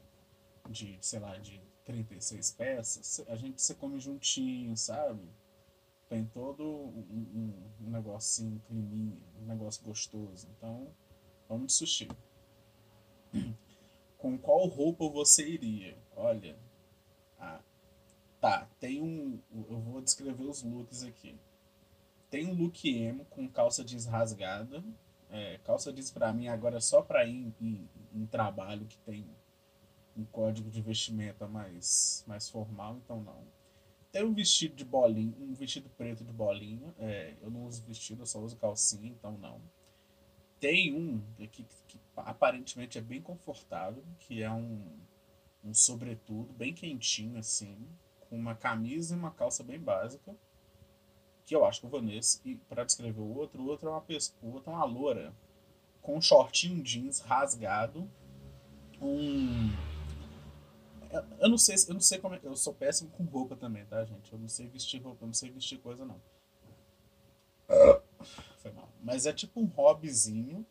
de, 0.69 0.97
sei 1.01 1.19
lá, 1.19 1.35
de 1.37 1.59
36 1.85 2.51
peças, 2.51 3.25
a 3.27 3.35
gente 3.35 3.61
você 3.61 3.73
come 3.73 3.99
juntinho, 3.99 4.75
sabe? 4.75 5.21
Tem 6.09 6.25
todo 6.25 6.63
um, 6.63 7.53
um, 7.79 7.87
um 7.87 7.89
negocinho, 7.89 8.61
um 8.69 9.15
um 9.41 9.45
negócio 9.45 9.83
gostoso. 9.83 10.47
Então, 10.57 10.87
vamos 11.47 11.67
de 11.67 11.73
sushi. 11.73 12.09
Com 14.17 14.37
qual 14.37 14.65
roupa 14.67 15.07
você 15.07 15.47
iria? 15.47 15.97
Olha, 16.15 16.57
a 17.37 17.59
Tá, 18.45 18.67
tem 18.79 19.01
um. 19.01 19.39
Eu 19.51 19.79
vou 19.79 19.99
descrever 20.03 20.43
os 20.43 20.61
looks 20.61 21.03
aqui. 21.03 21.35
Tem 22.29 22.45
um 22.45 22.53
look 22.53 22.87
emo 22.87 23.25
com 23.25 23.49
calça 23.49 23.83
jeans 23.83 24.05
rasgada. 24.05 24.83
É, 25.31 25.57
calça 25.63 25.91
jeans 25.91 26.11
pra 26.11 26.31
mim 26.31 26.47
agora 26.47 26.77
é 26.77 26.79
só 26.79 27.01
pra 27.01 27.25
ir 27.25 27.35
em, 27.35 27.55
em, 27.59 27.89
em, 28.13 28.25
trabalho 28.27 28.85
que 28.85 28.99
tem 28.99 29.25
um 30.15 30.23
código 30.25 30.69
de 30.69 30.81
vestimenta 30.81 31.47
mais, 31.47 32.23
mais 32.27 32.49
formal, 32.49 32.97
então 33.03 33.21
não. 33.21 33.43
Tem 34.11 34.23
um 34.23 34.33
vestido 34.33 34.75
de 34.75 34.85
bolinha, 34.85 35.35
um 35.39 35.53
vestido 35.53 35.89
preto 35.89 36.23
de 36.23 36.31
bolinha. 36.31 36.95
É, 36.97 37.35
eu 37.41 37.51
não 37.51 37.65
uso 37.65 37.83
vestido, 37.83 38.21
eu 38.21 38.25
só 38.25 38.39
uso 38.39 38.55
calcinha, 38.55 39.09
então 39.09 39.37
não. 39.37 39.61
Tem 40.57 40.95
um 40.95 41.21
que, 41.47 41.65
que 41.87 41.99
aparentemente 42.15 42.97
é 42.97 43.01
bem 43.01 43.21
confortável, 43.21 44.03
que 44.19 44.41
é 44.41 44.49
um, 44.49 44.97
um 45.61 45.73
sobretudo 45.73 46.53
bem 46.53 46.73
quentinho 46.73 47.37
assim, 47.37 47.77
com 48.21 48.37
uma 48.37 48.55
camisa 48.55 49.13
e 49.13 49.19
uma 49.19 49.31
calça 49.31 49.63
bem 49.63 49.79
básica, 49.79 50.33
que 51.45 51.53
eu 51.53 51.65
acho 51.65 51.81
que 51.81 51.85
eu 51.85 51.89
vou 51.89 52.01
nesse. 52.01 52.39
E 52.45 52.55
para 52.55 52.85
descrever 52.85 53.19
o 53.19 53.37
outro, 53.37 53.61
o 53.61 53.67
outro 53.67 53.89
é 53.89 53.91
uma 53.91 54.05
o 54.41 54.53
outro 54.53 54.71
é 54.71 54.75
uma 54.75 54.85
loura 54.85 55.35
com 56.01 56.15
um 56.15 56.21
shortinho 56.21 56.81
jeans 56.81 57.19
rasgado, 57.19 58.09
um 59.01 59.94
eu 61.39 61.49
não 61.49 61.57
sei, 61.57 61.75
eu 61.87 61.93
não 61.93 62.01
sei 62.01 62.17
como 62.17 62.35
é, 62.35 62.39
eu 62.43 62.55
sou 62.55 62.73
péssimo 62.73 63.09
com 63.11 63.23
roupa 63.23 63.55
também, 63.55 63.85
tá, 63.85 64.03
gente? 64.03 64.31
Eu 64.31 64.39
não 64.39 64.47
sei 64.47 64.67
vestir 64.67 65.01
roupa, 65.01 65.23
eu 65.23 65.27
não 65.27 65.33
sei 65.33 65.49
vestir 65.49 65.79
coisa 65.79 66.05
não. 66.05 66.19
Foi 68.57 68.71
mal. 68.71 68.89
Mas 69.01 69.25
é 69.25 69.33
tipo 69.33 69.59
um 69.59 69.65
hobbyzinho, 69.65 70.65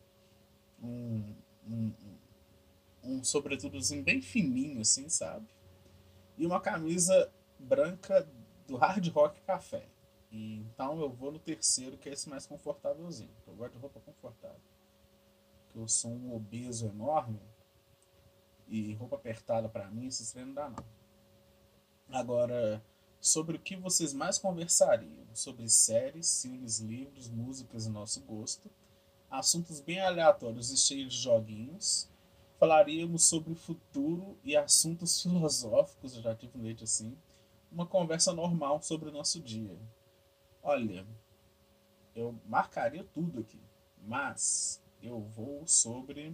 um, 0.81 1.35
um, 1.67 1.93
um 3.03 3.23
sobretudozinho 3.23 4.03
bem 4.03 4.21
fininho, 4.21 4.81
assim, 4.81 5.07
sabe? 5.09 5.47
E 6.37 6.45
uma 6.45 6.59
camisa 6.59 7.31
branca 7.57 8.27
do 8.67 8.75
Hard 8.75 9.07
Rock 9.09 9.41
Café. 9.41 9.87
E, 10.31 10.57
então 10.59 10.99
eu 10.99 11.09
vou 11.09 11.31
no 11.31 11.39
terceiro, 11.39 11.97
que 11.97 12.09
é 12.09 12.13
esse 12.13 12.29
mais 12.29 12.45
confortávelzinho. 12.45 13.31
Eu 13.47 13.55
gosto 13.55 13.73
de 13.73 13.79
roupa 13.79 13.99
confortável. 14.01 14.59
Porque 15.65 15.79
eu 15.79 15.87
sou 15.87 16.11
um 16.11 16.35
obeso 16.35 16.87
enorme 16.87 17.39
e 18.67 18.93
roupa 18.93 19.15
apertada 19.15 19.69
para 19.69 19.89
mim, 19.89 20.07
esses 20.07 20.31
treinos 20.31 20.55
não 20.55 20.63
dá 20.63 20.69
não. 20.69 20.85
Agora, 22.09 22.83
sobre 23.19 23.57
o 23.57 23.59
que 23.59 23.75
vocês 23.75 24.13
mais 24.13 24.37
conversariam? 24.37 25.25
Sobre 25.33 25.67
séries, 25.67 26.41
filmes, 26.41 26.79
livros, 26.79 27.29
músicas 27.29 27.85
e 27.85 27.89
nosso 27.89 28.21
gosto. 28.21 28.69
Assuntos 29.29 29.81
bem 29.81 29.99
aleatórios 29.99 30.71
e 30.71 30.77
cheios 30.77 31.13
de 31.13 31.21
joguinhos. 31.21 32.09
Falaríamos 32.59 33.25
sobre 33.25 33.51
o 33.51 33.55
futuro 33.55 34.37
e 34.43 34.55
assuntos 34.55 35.21
filosóficos, 35.23 36.15
eu 36.15 36.21
já 36.21 36.35
tive 36.35 36.57
um 36.57 36.83
assim. 36.83 37.17
Uma 37.71 37.85
conversa 37.85 38.31
normal 38.31 38.81
sobre 38.81 39.09
o 39.09 39.11
nosso 39.11 39.41
dia. 39.41 39.77
Olha, 40.63 41.05
eu 42.15 42.33
marcaria 42.47 43.03
tudo 43.03 43.41
aqui, 43.41 43.59
mas 44.01 44.81
eu 45.01 45.19
vou 45.19 45.67
sobre 45.67 46.33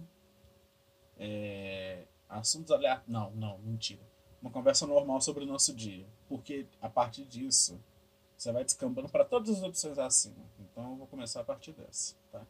é, 1.18 2.06
assuntos 2.32 2.70
aleatórios. 2.70 3.08
Não, 3.08 3.30
não, 3.32 3.58
mentira. 3.58 4.02
Uma 4.40 4.50
conversa 4.50 4.86
normal 4.86 5.20
sobre 5.20 5.44
o 5.44 5.46
nosso 5.46 5.74
dia. 5.74 6.06
Porque 6.28 6.66
a 6.80 6.88
partir 6.88 7.24
disso, 7.24 7.80
você 8.36 8.50
vai 8.50 8.64
descambando 8.64 9.08
para 9.08 9.24
todas 9.24 9.50
as 9.50 9.62
opções 9.62 9.98
acima. 9.98 10.44
Então 10.58 10.90
eu 10.90 10.96
vou 10.96 11.06
começar 11.06 11.40
a 11.40 11.44
partir 11.44 11.72
dessa, 11.72 12.16
tá? 12.30 12.44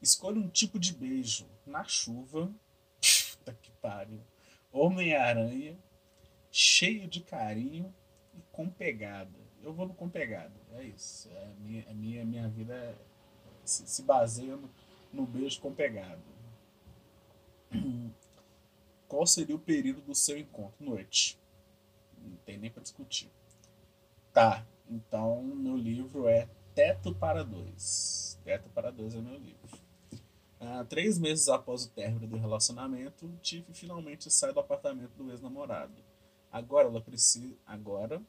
Escolha 0.00 0.38
um 0.38 0.48
tipo 0.48 0.78
de 0.78 0.94
beijo 0.94 1.46
na 1.66 1.84
chuva. 1.84 2.50
Puta 3.32 3.52
que 3.60 3.70
pariu. 3.82 4.20
Homem-Aranha, 4.72 5.78
cheio 6.50 7.08
de 7.08 7.20
carinho 7.20 7.94
e 8.34 8.40
com 8.52 8.68
pegada. 8.68 9.38
Eu 9.62 9.72
vou 9.72 9.86
no 9.86 9.94
com 9.94 10.08
pegada. 10.08 10.52
É 10.72 10.84
isso. 10.84 11.28
É, 11.30 11.48
minha, 11.58 11.90
a 11.90 11.94
minha, 11.94 12.24
minha 12.24 12.48
vida 12.48 12.74
é, 12.74 12.94
se, 13.64 13.86
se 13.86 14.02
baseia 14.02 14.56
no, 14.56 14.70
no 15.12 15.26
beijo 15.26 15.60
com 15.60 15.72
pegada. 15.72 16.33
Qual 19.08 19.26
seria 19.26 19.54
o 19.54 19.60
período 19.60 20.00
do 20.02 20.14
seu 20.14 20.38
encontro? 20.38 20.84
Noite. 20.84 21.38
Não 22.18 22.36
tem 22.38 22.58
nem 22.58 22.70
para 22.70 22.82
discutir. 22.82 23.30
Tá, 24.32 24.66
então 24.88 25.42
meu 25.42 25.76
livro 25.76 26.26
é 26.26 26.48
Teto 26.74 27.14
para 27.14 27.44
Dois. 27.44 28.40
Teto 28.44 28.68
para 28.70 28.90
Dois 28.90 29.14
é 29.14 29.20
meu 29.20 29.38
livro. 29.38 29.78
Ah, 30.58 30.84
três 30.88 31.18
meses 31.18 31.48
após 31.48 31.84
o 31.84 31.90
término 31.90 32.26
do 32.26 32.38
relacionamento, 32.38 33.30
Tiff 33.42 33.72
finalmente 33.74 34.30
sai 34.30 34.52
do 34.52 34.60
apartamento 34.60 35.12
do 35.16 35.30
ex-namorado. 35.30 35.92
Agora 36.50 36.88
ela 36.88 37.00
precisa. 37.00 37.54
Agora. 37.66 38.22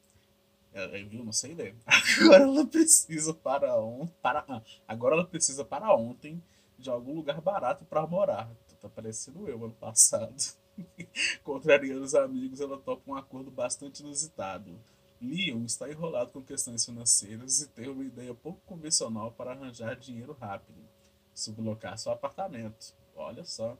Ela, 0.72 0.92
viu? 1.04 1.24
Não 1.24 1.32
sei 1.32 1.54
ler. 1.54 1.74
Agora 2.20 2.42
ela 2.42 2.66
precisa 2.66 3.32
para 3.32 3.80
ontem. 3.80 4.14
Para, 4.20 4.44
ah, 4.48 4.62
agora 4.86 5.14
ela 5.14 5.26
precisa 5.26 5.64
para 5.64 5.94
ontem 5.94 6.42
de 6.78 6.90
algum 6.90 7.14
lugar 7.14 7.40
barato 7.40 7.84
para 7.86 8.06
morar 8.06 8.50
tá 8.76 8.88
parecendo 8.88 9.48
eu 9.48 9.64
ano 9.64 9.74
passado. 9.74 10.36
Contrariando 11.42 12.02
os 12.02 12.14
amigos, 12.14 12.60
ela 12.60 12.78
topa 12.78 13.10
um 13.10 13.14
acordo 13.14 13.50
bastante 13.50 14.00
inusitado. 14.00 14.78
Leon 15.20 15.64
está 15.64 15.88
enrolado 15.90 16.30
com 16.32 16.42
questões 16.42 16.84
financeiras 16.84 17.62
e 17.62 17.68
tem 17.68 17.88
uma 17.88 18.04
ideia 18.04 18.34
pouco 18.34 18.60
convencional 18.66 19.32
para 19.32 19.52
arranjar 19.52 19.96
dinheiro 19.96 20.36
rápido. 20.38 20.78
Sublocar 21.34 21.98
seu 21.98 22.12
apartamento. 22.12 22.94
Olha 23.14 23.44
só. 23.44 23.76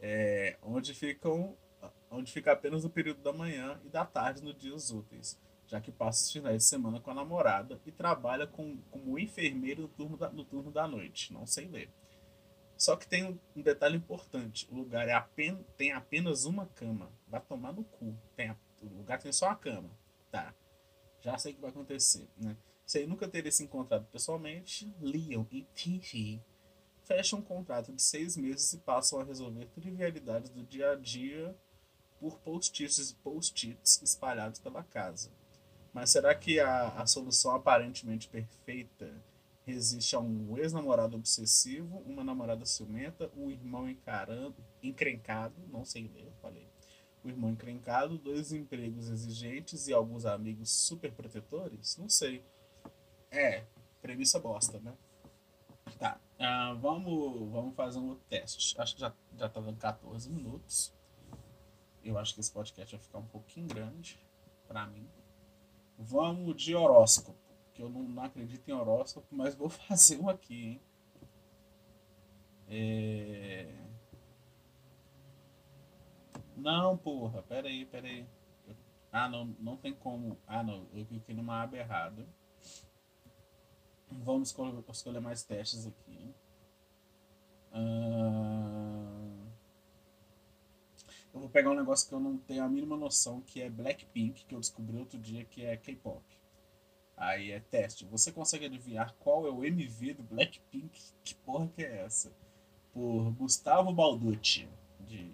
É, 0.00 0.56
onde 0.62 0.94
ficam 0.94 1.56
onde 2.10 2.32
fica 2.32 2.52
apenas 2.52 2.84
o 2.84 2.90
período 2.90 3.20
da 3.22 3.32
manhã 3.32 3.80
e 3.84 3.88
da 3.88 4.04
tarde 4.04 4.42
nos 4.42 4.56
dias 4.56 4.90
úteis, 4.90 5.38
já 5.66 5.80
que 5.80 5.92
passa 5.92 6.24
os 6.24 6.32
finais 6.32 6.58
de 6.58 6.64
semana 6.64 7.00
com 7.00 7.10
a 7.10 7.14
namorada 7.14 7.80
e 7.84 7.92
trabalha 7.92 8.46
com, 8.46 8.78
como 8.90 9.18
enfermeiro 9.18 9.82
no 9.82 9.88
turno 9.88 10.16
da, 10.16 10.30
no 10.30 10.44
turno 10.44 10.70
da 10.70 10.88
noite. 10.88 11.32
Não 11.32 11.46
sei 11.46 11.68
ler. 11.68 11.90
Só 12.78 12.94
que 12.94 13.08
tem 13.08 13.24
um, 13.56 13.60
detalhe 13.60 13.96
importante: 13.96 14.68
o 14.70 14.76
lugar 14.76 15.08
é 15.08 15.12
apenas, 15.12 15.66
tem 15.76 15.92
apenas 15.92 16.44
uma 16.44 16.66
cama. 16.66 17.10
Vai 17.26 17.40
tomar 17.40 17.72
no 17.72 17.82
cu. 17.82 18.16
Tem 18.36 18.48
a, 18.48 18.56
o 18.80 18.86
lugar 18.86 19.20
tem 19.20 19.32
só 19.32 19.46
uma 19.46 19.56
cama. 19.56 19.90
Tá. 20.30 20.54
Já 21.20 21.36
sei 21.36 21.52
o 21.52 21.54
que 21.56 21.60
vai 21.60 21.70
acontecer, 21.70 22.28
né? 22.36 22.56
Se 22.86 23.00
ele 23.00 23.08
nunca 23.08 23.28
teria 23.28 23.50
se 23.50 23.64
encontrado 23.64 24.06
pessoalmente, 24.06 24.94
Leon 25.00 25.44
e 25.50 25.62
Tiffy 25.74 26.40
fecham 27.02 27.40
um 27.40 27.42
contrato 27.42 27.92
de 27.92 28.00
seis 28.00 28.36
meses 28.36 28.72
e 28.74 28.78
passam 28.78 29.20
a 29.20 29.24
resolver 29.24 29.66
trivialidades 29.74 30.50
do 30.50 30.62
dia 30.62 30.92
a 30.92 30.94
dia 30.94 31.54
por 32.20 32.38
post-its 32.38 33.12
post 33.12 33.78
espalhados 33.82 34.60
pela 34.60 34.84
casa. 34.84 35.30
Mas 35.92 36.10
será 36.10 36.34
que 36.34 36.60
a, 36.60 36.88
a 36.88 37.06
solução 37.06 37.54
aparentemente 37.54 38.28
perfeita 38.28 39.12
resiste 39.68 40.16
a 40.16 40.20
um 40.20 40.56
ex-namorado 40.56 41.16
obsessivo, 41.16 41.98
uma 42.06 42.24
namorada 42.24 42.64
ciumenta, 42.64 43.30
um 43.36 43.50
irmão 43.50 43.88
encarando, 43.88 44.56
encrencado, 44.82 45.54
não 45.68 45.84
sei 45.84 46.08
ler, 46.08 46.32
falei. 46.40 46.66
O 47.22 47.28
irmão 47.28 47.50
encrencado, 47.50 48.16
dois 48.16 48.52
empregos 48.52 49.10
exigentes 49.10 49.86
e 49.86 49.92
alguns 49.92 50.24
amigos 50.24 50.70
super 50.70 51.12
protetores? 51.12 51.98
Não 51.98 52.08
sei. 52.08 52.42
É, 53.30 53.64
premissa 54.00 54.38
bosta, 54.38 54.80
né? 54.80 54.94
Tá, 55.98 56.18
uh, 56.38 56.78
vamos, 56.78 57.50
vamos 57.50 57.74
fazer 57.74 57.98
um 57.98 58.08
outro 58.10 58.24
teste. 58.28 58.80
Acho 58.80 58.94
que 58.94 59.00
já, 59.00 59.12
já 59.36 59.48
tá 59.48 59.60
dando 59.60 59.76
14 59.76 60.30
minutos. 60.30 60.94
Eu 62.02 62.16
acho 62.16 62.32
que 62.32 62.40
esse 62.40 62.52
podcast 62.52 62.96
vai 62.96 63.04
ficar 63.04 63.18
um 63.18 63.26
pouquinho 63.26 63.66
grande 63.66 64.18
para 64.66 64.86
mim. 64.86 65.06
Vamos 65.98 66.56
de 66.56 66.74
horóscopo 66.74 67.47
que 67.78 67.82
eu 67.84 67.88
não, 67.88 68.02
não 68.02 68.24
acredito 68.24 68.68
em 68.68 68.72
horóscopo, 68.72 69.28
mas 69.30 69.54
vou 69.54 69.68
fazer 69.86 70.18
um 70.18 70.28
aqui, 70.28 70.64
hein? 70.66 70.80
É... 72.68 73.72
Não, 76.56 76.98
porra, 76.98 77.40
pera 77.40 77.68
aí, 77.68 77.86
pera 77.86 78.08
aí. 78.08 78.26
Ah, 79.12 79.28
não, 79.28 79.46
não 79.60 79.76
tem 79.76 79.94
como. 79.94 80.36
Ah, 80.44 80.62
não, 80.62 80.88
eu 80.92 81.06
cliquei 81.06 81.34
numa 81.36 81.62
aba 81.62 81.78
errada. 81.78 82.26
Vamos 84.10 84.48
escolher, 84.48 84.82
escolher 84.90 85.20
mais 85.20 85.44
testes 85.44 85.86
aqui. 85.86 86.34
Ah... 87.70 89.46
Eu 91.32 91.40
vou 91.40 91.48
pegar 91.48 91.70
um 91.70 91.76
negócio 91.76 92.08
que 92.08 92.14
eu 92.14 92.18
não 92.18 92.36
tenho 92.38 92.64
a 92.64 92.68
mínima 92.68 92.96
noção, 92.96 93.40
que 93.40 93.62
é 93.62 93.70
Blackpink, 93.70 94.44
que 94.46 94.54
eu 94.54 94.58
descobri 94.58 94.98
outro 94.98 95.16
dia, 95.16 95.44
que 95.44 95.64
é 95.64 95.76
K-pop. 95.76 96.37
Aí 97.18 97.50
é 97.50 97.58
teste. 97.58 98.04
Você 98.06 98.30
consegue 98.30 98.66
adivinhar 98.66 99.14
qual 99.18 99.46
é 99.46 99.50
o 99.50 99.64
MV 99.64 100.14
do 100.14 100.22
Blackpink? 100.22 101.00
Que 101.24 101.34
porra 101.34 101.68
que 101.68 101.82
é 101.82 102.04
essa? 102.04 102.32
Por 102.92 103.32
Gustavo 103.32 103.92
Balducci, 103.92 104.68
de 105.00 105.32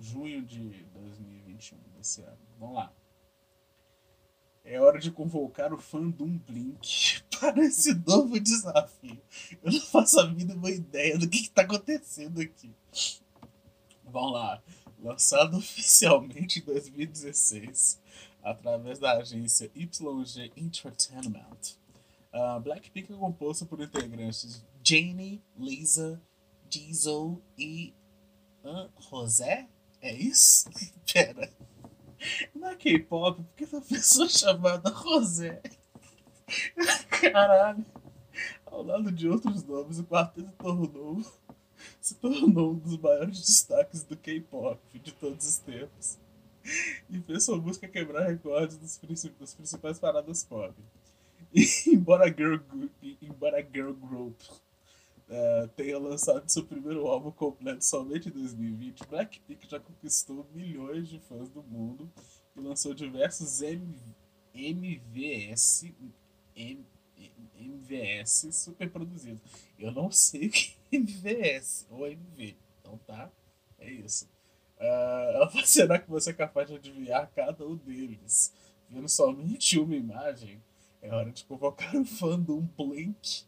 junho 0.00 0.42
de 0.42 0.84
2021, 0.94 1.78
desse 1.96 2.22
ano. 2.22 2.38
Vamos 2.58 2.76
lá. 2.76 2.92
É 4.64 4.80
hora 4.80 4.98
de 4.98 5.10
convocar 5.10 5.72
o 5.72 5.78
fã 5.78 6.08
do 6.08 6.24
Blink 6.24 7.22
para 7.38 7.62
esse 7.62 7.94
novo 7.94 8.40
desafio. 8.40 9.20
Eu 9.62 9.72
não 9.72 9.80
faço 9.80 10.18
a 10.18 10.26
mínima 10.28 10.70
ideia 10.70 11.18
do 11.18 11.28
que 11.28 11.38
está 11.38 11.62
acontecendo 11.62 12.40
aqui. 12.40 12.74
Vamos 14.04 14.32
lá. 14.32 14.62
Lançado 14.98 15.58
oficialmente 15.58 16.60
em 16.60 16.62
2016 16.62 18.00
através 18.42 18.98
da 18.98 19.12
agência 19.12 19.70
YG 19.74 20.52
Entertainment. 20.56 21.76
Uh, 22.32 22.58
Blackpink 22.60 23.12
é 23.12 23.16
composta 23.16 23.66
por 23.66 23.80
integrantes 23.80 24.64
Janie, 24.82 25.42
Lisa, 25.56 26.20
Diesel 26.68 27.40
e 27.58 27.94
uh, 28.64 28.88
Rosé? 28.96 29.68
É 30.00 30.12
isso? 30.14 30.68
Pera. 31.12 31.52
Na 32.54 32.74
K-pop, 32.74 33.42
por 33.42 33.54
que 33.54 33.64
uma 33.64 33.82
pessoa 33.82 34.28
chamada 34.28 34.90
Rosé? 34.90 35.60
Caralho. 37.20 37.84
Ao 38.64 38.82
lado 38.82 39.12
de 39.12 39.28
outros 39.28 39.62
nomes, 39.64 39.98
o 39.98 40.04
quarteto 40.04 40.50
tornou, 40.52 41.22
se 42.00 42.14
tornou 42.14 42.72
um 42.72 42.78
dos 42.78 42.96
maiores 42.96 43.40
destaques 43.40 44.02
do 44.04 44.16
K-pop 44.16 44.80
de 44.98 45.12
todos 45.12 45.46
os 45.46 45.58
tempos. 45.58 46.18
E 47.10 47.20
fez 47.20 47.44
sua 47.44 47.58
música 47.58 47.88
quebrar 47.88 48.28
recordes 48.28 48.76
dos, 48.76 48.98
das 49.38 49.54
principais 49.54 49.98
paradas 49.98 50.44
pop. 50.44 50.74
E, 51.54 51.90
embora, 51.90 52.28
girl, 52.28 52.56
embora 53.20 53.60
Girl 53.60 53.92
Group 53.92 54.40
uh, 55.28 55.68
tenha 55.76 55.98
lançado 55.98 56.48
seu 56.48 56.64
primeiro 56.64 57.06
álbum 57.06 57.30
completo 57.30 57.84
somente 57.84 58.30
em 58.30 58.32
2020, 58.32 59.06
Blackpink 59.06 59.68
já 59.68 59.78
conquistou 59.78 60.46
milhões 60.54 61.08
de 61.08 61.18
fãs 61.20 61.50
do 61.50 61.62
mundo 61.62 62.10
e 62.56 62.60
lançou 62.60 62.94
diversos 62.94 63.60
M 63.60 64.00
MVS, 64.54 65.92
M 66.56 66.86
MVS 67.54 68.48
super 68.52 68.90
produzidos. 68.90 69.40
Eu 69.78 69.92
não 69.92 70.10
sei 70.10 70.46
o 70.46 70.50
que 70.50 70.74
é 70.90 70.96
MVS 70.96 71.86
ou 71.90 72.06
MV, 72.06 72.56
então 72.80 72.98
tá, 73.06 73.30
é 73.78 73.90
isso. 73.90 74.28
Uh, 74.82 75.30
ela 75.34 75.50
será 75.64 75.96
que 75.96 76.10
você 76.10 76.30
é 76.30 76.32
capaz 76.32 76.68
de 76.68 76.74
adivinhar 76.74 77.30
cada 77.30 77.64
um 77.64 77.76
deles? 77.76 78.52
Vendo 78.90 79.08
somente 79.08 79.78
uma 79.78 79.94
imagem, 79.94 80.60
é 81.00 81.14
hora 81.14 81.30
de 81.30 81.44
convocar 81.44 81.94
o 81.94 82.04
fã 82.04 82.38
do 82.38 82.60
Blink 82.60 83.44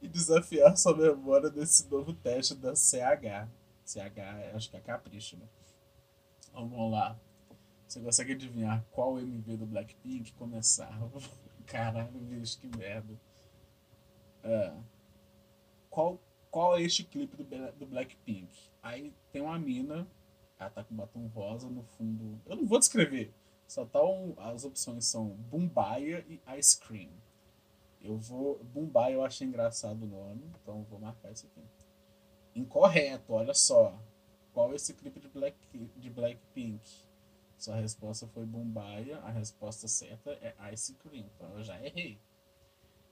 e 0.00 0.08
desafiar 0.08 0.74
sua 0.76 0.96
memória 0.96 1.50
desse 1.50 1.86
novo 1.90 2.14
teste 2.14 2.54
da 2.54 2.74
CH. 2.74 3.46
CH, 3.84 4.54
acho 4.54 4.70
que 4.70 4.76
é 4.78 4.80
capricho, 4.80 5.36
né? 5.36 5.46
Vamos 6.54 6.90
lá. 6.90 7.18
Você 7.86 8.00
consegue 8.00 8.32
adivinhar 8.32 8.82
qual 8.92 9.18
MV 9.18 9.58
do 9.58 9.66
Blackpink 9.66 10.32
começava? 10.32 11.10
Caralho, 11.66 12.18
bicho, 12.20 12.58
que 12.58 12.66
merda. 12.74 13.14
É. 14.42 14.72
Qual, 15.90 16.18
qual 16.56 16.74
é 16.74 16.80
este 16.80 17.04
clipe 17.04 17.36
do, 17.36 17.72
do 17.72 17.84
Blackpink? 17.84 18.48
Aí 18.82 19.12
tem 19.30 19.42
uma 19.42 19.58
mina, 19.58 20.08
ela 20.58 20.70
tá 20.70 20.82
com 20.82 20.96
batom 20.96 21.26
rosa 21.26 21.68
no 21.68 21.82
fundo. 21.82 22.40
Eu 22.46 22.56
não 22.56 22.64
vou 22.64 22.78
descrever. 22.78 23.30
Só 23.68 23.84
tá 23.84 24.02
um, 24.02 24.32
as 24.38 24.64
opções 24.64 25.04
são 25.04 25.28
Bumbaya 25.50 26.24
e 26.26 26.40
Ice 26.58 26.80
Cream. 26.80 27.10
Eu 28.00 28.16
vou. 28.16 28.58
Bumbaya 28.72 29.12
eu 29.12 29.22
achei 29.22 29.46
engraçado 29.46 30.04
o 30.04 30.06
nome, 30.06 30.50
então 30.62 30.82
vou 30.84 30.98
marcar 30.98 31.30
isso 31.30 31.46
aqui. 31.46 31.60
Incorreto, 32.54 33.34
olha 33.34 33.52
só. 33.52 33.94
Qual 34.54 34.72
é 34.72 34.76
esse 34.76 34.94
clipe 34.94 35.20
de, 35.20 35.28
Black, 35.28 35.58
de 35.94 36.08
Blackpink? 36.08 36.80
Sua 37.58 37.76
resposta 37.76 38.26
foi 38.28 38.46
Bumbaya, 38.46 39.18
a 39.18 39.30
resposta 39.30 39.86
certa 39.88 40.30
é 40.40 40.54
Ice 40.72 40.94
Cream. 40.94 41.26
Então 41.36 41.50
eu 41.58 41.62
já 41.62 41.78
errei. 41.84 42.18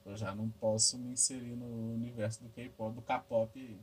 Eu 0.05 0.15
já 0.15 0.35
não 0.35 0.49
posso 0.49 0.99
me 0.99 1.13
inserir 1.13 1.55
no 1.55 1.93
universo 1.93 2.43
do 2.43 2.49
K-pop, 2.49 2.95
do 2.95 3.01
K-pop. 3.01 3.81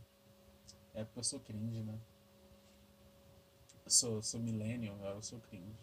É 0.94 1.04
porque 1.04 1.18
eu 1.18 1.24
sou 1.24 1.40
cringe, 1.40 1.82
né? 1.82 1.98
Eu 3.84 3.90
sou, 3.90 4.22
sou 4.22 4.40
millennial, 4.40 4.96
eu 5.00 5.22
sou 5.22 5.40
cringe. 5.40 5.76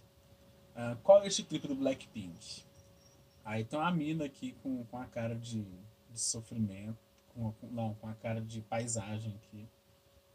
Uh, 0.75 0.95
qual 1.03 1.21
é 1.23 1.27
este 1.27 1.43
clipe 1.43 1.67
do 1.67 1.75
Blackpink? 1.75 2.63
Aí 3.43 3.65
tem 3.65 3.77
uma 3.77 3.91
mina 3.91 4.25
aqui 4.25 4.53
com, 4.63 4.85
com 4.85 4.97
a 4.97 5.05
cara 5.05 5.35
de, 5.35 5.61
de 6.09 6.19
sofrimento. 6.19 6.97
Com, 7.33 7.51
com, 7.53 7.67
não, 7.67 7.93
com 7.95 8.07
a 8.07 8.13
cara 8.15 8.39
de 8.39 8.61
paisagem 8.61 9.35
aqui. 9.35 9.67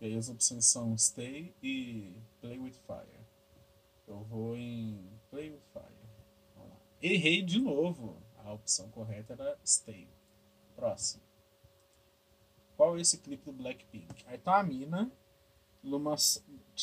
E 0.01 0.07
aí 0.07 0.17
as 0.19 0.29
opções 0.29 0.67
são 0.67 0.97
Stay 0.99 1.55
e 1.63 2.13
Play 2.41 2.59
with 2.59 2.75
Fire. 2.87 3.25
Eu 4.07 4.23
vou 4.25 4.55
em 4.57 5.09
Play 5.31 5.51
with 5.51 5.63
Fire. 5.73 6.05
Errei 7.01 7.43
de 7.43 7.61
novo. 7.61 8.24
A 8.45 8.53
opção 8.53 8.91
correta 8.91 9.33
era 9.33 9.59
Stay. 9.65 10.09
Próximo. 10.77 11.23
Qual 12.77 12.97
é 12.97 13.01
esse 13.01 13.19
clipe 13.19 13.45
do 13.47 13.53
Blackpink? 13.53 14.25
Aí 14.27 14.39
tá 14.39 14.61
a 14.61 14.63
mina. 14.63 15.11
Numa, 15.83 16.15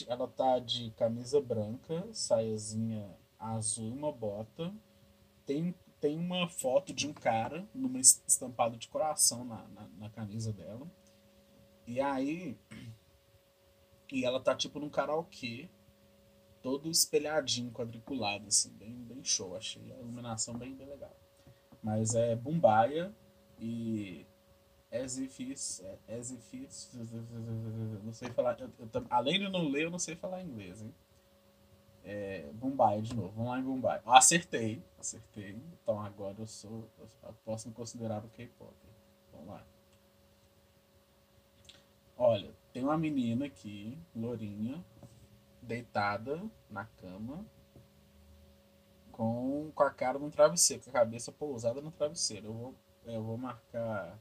ela 0.08 0.27
tá 0.27 0.60
de 0.60 0.91
camisa 0.91 1.41
branca, 1.41 2.08
saiazinha 2.13 3.18
azul 3.39 3.89
e 3.89 3.94
uma 3.94 4.12
bota. 4.12 4.74
Tem, 5.46 5.74
tem 6.00 6.18
uma 6.18 6.48
foto 6.50 6.94
de 6.94 7.07
um 7.07 7.14
cara 7.14 7.68
numa 7.74 8.00
estampado 8.00 8.77
de 8.77 8.88
coração 8.88 9.44
na, 9.46 9.68
na, 9.70 9.88
na 9.98 10.09
camisa 10.09 10.51
dela. 10.51 10.90
E 11.85 12.00
aí. 12.00 12.57
E 14.12 14.25
ela 14.25 14.40
tá 14.40 14.55
tipo 14.55 14.79
num 14.79 14.90
karaokê 14.90 15.70
todo 16.62 16.90
espelhadinho, 16.90 17.72
quadriculado, 17.72 18.48
assim, 18.48 18.72
bem, 18.74 18.94
bem 18.94 19.24
show. 19.24 19.55
Achei 19.55 19.92
a 19.92 19.98
iluminação 19.98 20.55
bem, 20.57 20.75
bem 20.75 20.88
legal. 20.88 21.16
Mas 21.81 22.13
é 22.15 22.35
Bumbaia 22.35 23.13
e 23.59 24.25
as 24.91 25.17
if 25.17 25.39
is, 25.39 25.83
as 26.07 26.31
if 26.31 26.53
is, 26.53 26.91
não 28.03 28.13
sei 28.13 28.29
falar, 28.29 28.59
eu, 28.59 28.70
eu, 28.77 29.05
além 29.09 29.39
de 29.39 29.50
não 29.50 29.70
ler, 29.70 29.85
eu 29.85 29.91
não 29.91 30.00
sei 30.00 30.15
falar 30.15 30.44
inglês, 30.44 30.81
hein? 30.81 30.94
É, 32.03 32.50
Mumbai 32.59 33.01
de 33.01 33.15
novo, 33.15 33.29
vamos 33.29 33.51
lá 33.51 33.59
em 33.59 33.63
Mumbai. 33.63 34.01
Acertei, 34.05 34.83
acertei. 35.00 35.57
Então 35.81 36.00
agora 36.00 36.35
eu 36.39 36.48
sou, 36.48 36.89
eu 37.00 37.33
posso 37.46 37.67
me 37.70 37.74
considerar 37.74 38.25
o 38.25 38.29
K-pop. 38.29 38.74
Vamos 39.31 39.48
lá. 39.48 39.63
Olha, 42.17 42.51
tem 42.74 42.83
uma 42.83 42.98
menina 42.98 43.46
aqui, 43.46 43.98
lourinha, 44.15 44.83
deitada 45.61 46.44
na 46.70 46.85
cama, 46.85 47.46
com, 49.11 49.71
com 49.74 49.83
a 49.83 49.91
cara 49.91 50.17
no 50.17 50.31
travesseiro, 50.31 50.83
com 50.83 50.89
a 50.89 50.93
cabeça 50.93 51.31
pousada 51.31 51.81
no 51.81 51.91
travesseiro. 51.91 52.47
Eu 52.47 52.53
vou, 52.53 52.75
eu 53.05 53.24
vou 53.24 53.37
marcar 53.37 54.19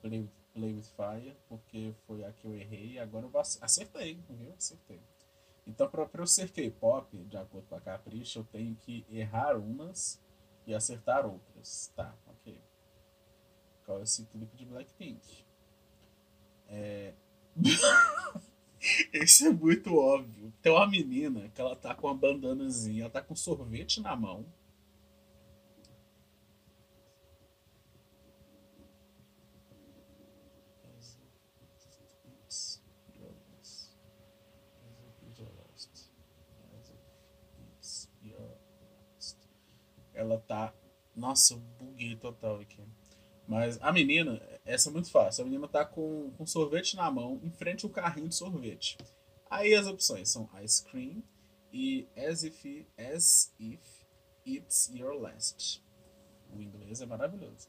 Play, 0.00 0.28
Play 0.54 0.74
with 0.74 0.84
Fire, 0.96 1.36
porque 1.48 1.94
foi 2.06 2.24
a 2.24 2.32
que 2.32 2.44
eu 2.44 2.54
errei 2.54 2.92
e 2.92 2.98
agora 2.98 3.26
eu 3.26 3.40
acertei, 3.40 4.22
viu? 4.28 4.52
Acertei. 4.56 5.00
Então, 5.66 5.88
para 5.88 6.08
eu 6.14 6.26
ser 6.26 6.50
K-pop, 6.50 7.16
de 7.24 7.36
acordo 7.36 7.66
com 7.66 7.74
a 7.74 7.80
Capricha, 7.80 8.38
eu 8.38 8.44
tenho 8.44 8.74
que 8.76 9.04
errar 9.10 9.56
umas 9.56 10.18
e 10.66 10.74
acertar 10.74 11.26
outras. 11.26 11.92
Tá, 11.94 12.14
ok. 12.26 12.58
Qual 13.84 14.00
é 14.00 14.02
esse 14.02 14.24
clipe 14.26 14.56
de 14.56 14.64
Blackpink? 14.64 15.44
É... 16.68 17.14
Esse 19.12 19.48
é 19.48 19.50
muito 19.50 19.96
óbvio. 19.96 20.47
Tem 20.60 20.72
uma 20.72 20.86
menina 20.86 21.48
que 21.54 21.60
ela 21.60 21.76
tá 21.76 21.94
com 21.94 22.08
uma 22.08 22.14
bandanazinha, 22.14 23.02
ela 23.02 23.10
tá 23.10 23.22
com 23.22 23.36
sorvete 23.36 24.00
na 24.00 24.16
mão. 24.16 24.44
Ela 40.12 40.38
tá. 40.40 40.74
Nossa, 41.14 41.54
eu 41.54 41.58
buguei 41.78 42.16
total 42.16 42.58
aqui. 42.58 42.82
Mas 43.46 43.80
a 43.80 43.92
menina, 43.92 44.42
essa 44.64 44.90
é 44.90 44.92
muito 44.92 45.10
fácil. 45.10 45.42
A 45.42 45.44
menina 45.44 45.68
tá 45.68 45.84
com, 45.84 46.32
com 46.36 46.44
sorvete 46.44 46.96
na 46.96 47.08
mão, 47.08 47.40
em 47.44 47.50
frente 47.50 47.84
ao 47.86 47.90
carrinho 47.90 48.28
de 48.28 48.34
sorvete. 48.34 48.98
Aí 49.50 49.74
as 49.74 49.86
opções 49.86 50.30
são 50.30 50.48
ice 50.62 50.84
cream 50.84 51.22
e 51.72 52.06
as 52.16 52.42
if, 52.42 52.86
as 52.98 53.52
if 53.58 53.80
it's 54.46 54.90
your 54.92 55.14
last. 55.14 55.82
O 56.52 56.60
inglês 56.60 57.00
é 57.00 57.06
maravilhoso. 57.06 57.68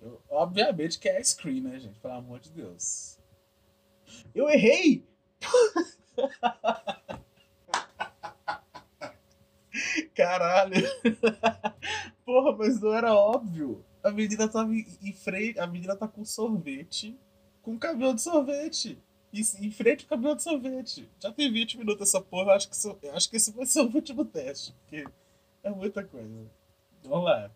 Eu, 0.00 0.22
obviamente 0.28 0.98
que 0.98 1.08
é 1.08 1.20
ice 1.20 1.36
cream, 1.36 1.64
né, 1.64 1.78
gente? 1.78 1.98
Pelo 1.98 2.14
amor 2.14 2.40
de 2.40 2.52
Deus. 2.52 3.18
Eu 4.34 4.48
errei! 4.48 5.06
Caralho! 10.14 10.86
Porra, 12.24 12.56
mas 12.56 12.80
não 12.80 12.94
era 12.94 13.14
óbvio. 13.14 13.84
A 14.02 14.10
menina 14.10 14.48
tava 14.48 14.74
em. 14.74 14.86
A 15.58 15.66
menina 15.66 15.94
tá 15.96 16.08
com 16.08 16.24
sorvete. 16.24 17.18
Com 17.62 17.78
cabelo 17.78 18.14
de 18.14 18.22
sorvete. 18.22 18.98
E, 19.32 19.40
em 19.40 19.70
frente 19.70 20.04
ao 20.04 20.10
cabelo 20.10 20.36
de 20.36 20.42
sorvete. 20.42 21.08
Já 21.20 21.32
tem 21.32 21.52
20 21.52 21.78
minutos 21.78 22.08
essa 22.08 22.20
porra. 22.20 22.54
Acho 22.54 22.68
que, 22.68 22.74
isso, 22.74 22.98
acho 23.12 23.30
que 23.30 23.36
esse 23.36 23.52
vai 23.52 23.66
ser 23.66 23.80
o 23.80 23.94
último 23.94 24.24
teste. 24.24 24.72
Porque 24.72 25.04
é 25.62 25.70
muita 25.70 26.02
coisa. 26.04 26.50
Vamos 27.04 27.24
lá. 27.24 27.50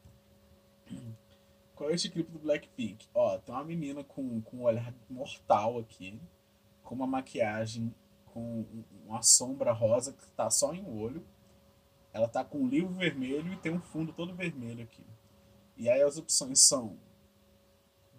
Qual 1.74 1.90
é 1.90 1.94
esse 1.94 2.10
clipe 2.10 2.30
do 2.30 2.38
Blackpink? 2.38 3.08
Ó, 3.14 3.38
tem 3.38 3.54
uma 3.54 3.64
menina 3.64 4.04
com, 4.04 4.40
com 4.42 4.58
um 4.58 4.62
olhar 4.62 4.94
mortal 5.08 5.78
aqui. 5.78 6.20
Com 6.82 6.94
uma 6.94 7.06
maquiagem 7.06 7.92
com 8.32 8.64
uma 9.06 9.22
sombra 9.22 9.72
rosa 9.72 10.12
que 10.12 10.26
tá 10.32 10.50
só 10.50 10.74
em 10.74 10.82
um 10.82 10.98
olho. 10.98 11.24
Ela 12.12 12.28
tá 12.28 12.44
com 12.44 12.58
um 12.58 12.68
livro 12.68 12.92
vermelho 12.92 13.52
e 13.52 13.56
tem 13.56 13.72
um 13.72 13.80
fundo 13.80 14.12
todo 14.12 14.34
vermelho 14.34 14.82
aqui. 14.82 15.04
E 15.76 15.88
aí 15.88 16.02
as 16.02 16.18
opções 16.18 16.60
são 16.60 16.98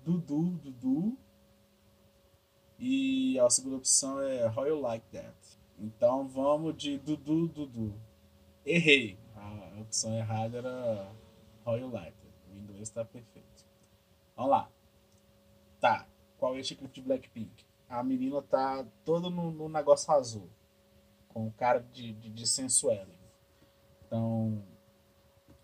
Dudu, 0.03 0.59
Dudu. 0.63 1.17
E 2.85 3.39
a 3.39 3.49
segunda 3.49 3.77
opção 3.77 4.21
é 4.21 4.45
How 4.45 4.67
You 4.67 4.81
Like 4.81 5.05
That. 5.13 5.33
Então 5.79 6.27
vamos 6.27 6.75
de 6.75 6.97
Dudu, 6.97 7.47
Dudu. 7.47 7.93
Errei. 8.65 9.17
A 9.37 9.79
opção 9.79 10.13
errada 10.13 10.57
era 10.57 11.09
How 11.65 11.77
You 11.77 11.89
Like 11.89 12.17
It. 12.25 12.51
O 12.51 12.57
inglês 12.57 12.81
está 12.81 13.05
perfeito. 13.05 13.65
Vamos 14.35 14.51
lá. 14.51 14.69
Tá. 15.79 16.05
Qual 16.37 16.57
é 16.57 16.59
esse 16.59 16.75
clipe 16.75 16.95
de 16.95 17.01
Blackpink? 17.01 17.65
A 17.87 18.03
menina 18.03 18.41
tá 18.41 18.85
toda 19.05 19.29
no, 19.29 19.49
no 19.49 19.69
negócio 19.69 20.11
azul. 20.11 20.49
Com 21.29 21.49
cara 21.51 21.79
de, 21.79 22.11
de, 22.11 22.29
de. 22.29 22.43
Então, 24.05 24.61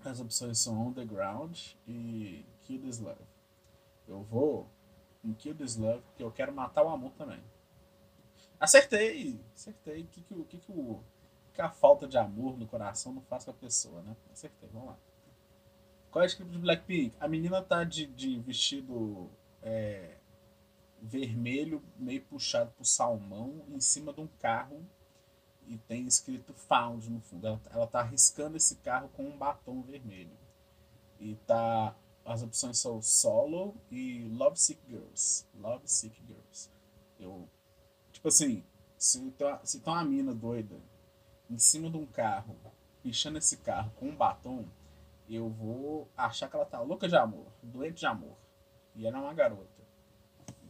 as 0.05 0.21
opções 0.21 0.57
são 0.57 0.87
On 0.87 0.93
The 0.93 1.03
Ground 1.03 1.73
e 1.85 2.45
Kill 2.63 2.79
This 2.79 2.99
Love. 2.99 3.19
Eu 4.07 4.23
vou 4.23 4.69
em 5.23 5.33
Kill 5.33 5.55
This 5.55 5.75
Love 5.75 6.01
porque 6.01 6.23
eu 6.23 6.31
quero 6.31 6.53
matar 6.53 6.83
o 6.83 6.89
amor 6.89 7.11
também. 7.13 7.41
Acertei! 8.59 9.39
Acertei. 9.53 10.03
O 10.03 10.07
que, 10.07 10.21
que, 10.21 10.43
que, 10.43 10.57
que, 10.57 10.71
o, 10.71 11.01
que 11.53 11.61
a 11.61 11.69
falta 11.69 12.07
de 12.07 12.17
amor 12.17 12.57
no 12.57 12.67
coração 12.67 13.13
não 13.13 13.21
faz 13.21 13.45
com 13.45 13.51
a 13.51 13.53
pessoa, 13.53 14.01
né? 14.01 14.15
Acertei, 14.31 14.69
vamos 14.71 14.89
lá. 14.89 14.97
Qual 16.11 16.23
é 16.23 16.25
o 16.25 16.27
script 16.27 16.51
de 16.51 16.59
Blackpink? 16.59 17.15
A 17.19 17.27
menina 17.27 17.61
tá 17.61 17.83
de, 17.83 18.07
de 18.07 18.39
vestido 18.39 19.29
é, 19.61 20.17
vermelho, 21.01 21.83
meio 21.97 22.21
puxado 22.23 22.71
pro 22.71 22.83
salmão, 22.83 23.63
em 23.69 23.79
cima 23.79 24.11
de 24.11 24.21
um 24.21 24.27
carro 24.39 24.83
e 25.69 25.77
tem 25.77 26.05
escrito 26.07 26.53
Found 26.53 27.09
no 27.09 27.21
fundo. 27.21 27.47
Ela, 27.47 27.61
ela 27.69 27.87
tá 27.87 27.99
arriscando 27.99 28.57
esse 28.57 28.77
carro 28.77 29.07
com 29.09 29.23
um 29.23 29.37
batom 29.37 29.81
vermelho. 29.83 30.35
E 31.19 31.35
tá. 31.45 31.95
As 32.29 32.43
opções 32.43 32.77
são 32.77 33.01
Solo 33.01 33.75
e 33.89 34.19
Love 34.31 34.55
Sick 34.55 34.79
Girls. 34.87 35.47
Love 35.55 35.81
Sick 35.87 36.15
Girls. 36.27 36.69
Eu. 37.19 37.49
Tipo 38.11 38.27
assim, 38.27 38.63
se 38.95 39.31
tá, 39.31 39.59
se 39.63 39.79
tá 39.79 39.93
uma 39.93 40.03
mina 40.03 40.31
doida 40.31 40.79
em 41.49 41.57
cima 41.57 41.89
de 41.89 41.97
um 41.97 42.05
carro, 42.05 42.55
pichando 43.01 43.39
esse 43.39 43.57
carro 43.57 43.91
com 43.95 44.09
um 44.09 44.15
batom, 44.15 44.63
eu 45.27 45.49
vou 45.49 46.07
achar 46.15 46.47
que 46.47 46.55
ela 46.55 46.67
tá 46.67 46.79
louca 46.81 47.07
de 47.07 47.15
amor, 47.15 47.47
doente 47.63 48.01
de 48.01 48.05
amor. 48.05 48.37
E 48.95 49.07
ela 49.07 49.17
é 49.17 49.21
uma 49.21 49.33
garota. 49.33 49.81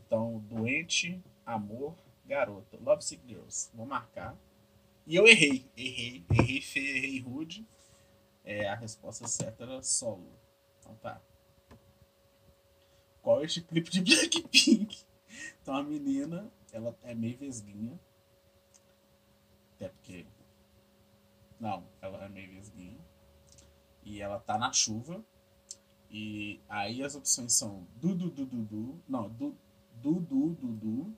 Então, 0.06 0.40
doente, 0.48 1.22
amor, 1.46 1.94
garota. 2.26 2.78
Love 2.80 3.04
Sick 3.04 3.22
Girls. 3.28 3.70
Vou 3.74 3.86
marcar. 3.86 4.34
E 5.06 5.14
eu 5.14 5.28
errei, 5.28 5.70
errei, 5.76 6.26
errei 6.32 6.62
feio, 6.62 6.96
errei 6.96 7.20
rude. 7.20 7.68
É, 8.46 8.70
a 8.70 8.76
resposta 8.76 9.28
certa 9.28 9.66
era 9.66 9.84
solo. 9.84 10.32
Então 10.80 10.96
tá. 10.96 11.22
Qual 13.22 13.42
é 13.42 13.46
este 13.46 13.62
clipe 13.62 13.90
de 13.90 14.02
Blackpink? 14.02 15.06
Então 15.62 15.76
a 15.76 15.84
menina, 15.84 16.52
ela 16.72 16.96
é 17.04 17.14
meio 17.14 17.38
vesguinha. 17.38 18.00
Até 19.76 19.90
porque. 19.90 20.26
Não, 21.60 21.84
ela 22.02 22.26
é 22.26 22.30
meio 22.30 22.54
vesguinha. 22.54 23.00
E 24.04 24.22
ela 24.22 24.40
tá 24.40 24.58
na 24.58 24.72
chuva. 24.72 25.24
E 26.10 26.60
aí 26.68 27.04
as 27.04 27.16
opções 27.16 27.54
são 27.54 27.86
Dudu 27.96 28.30
Dudu 28.30 28.64
Dudu. 28.64 29.02
Não, 29.08 29.30
Dudu 29.30 30.56
Dudu. 30.56 31.14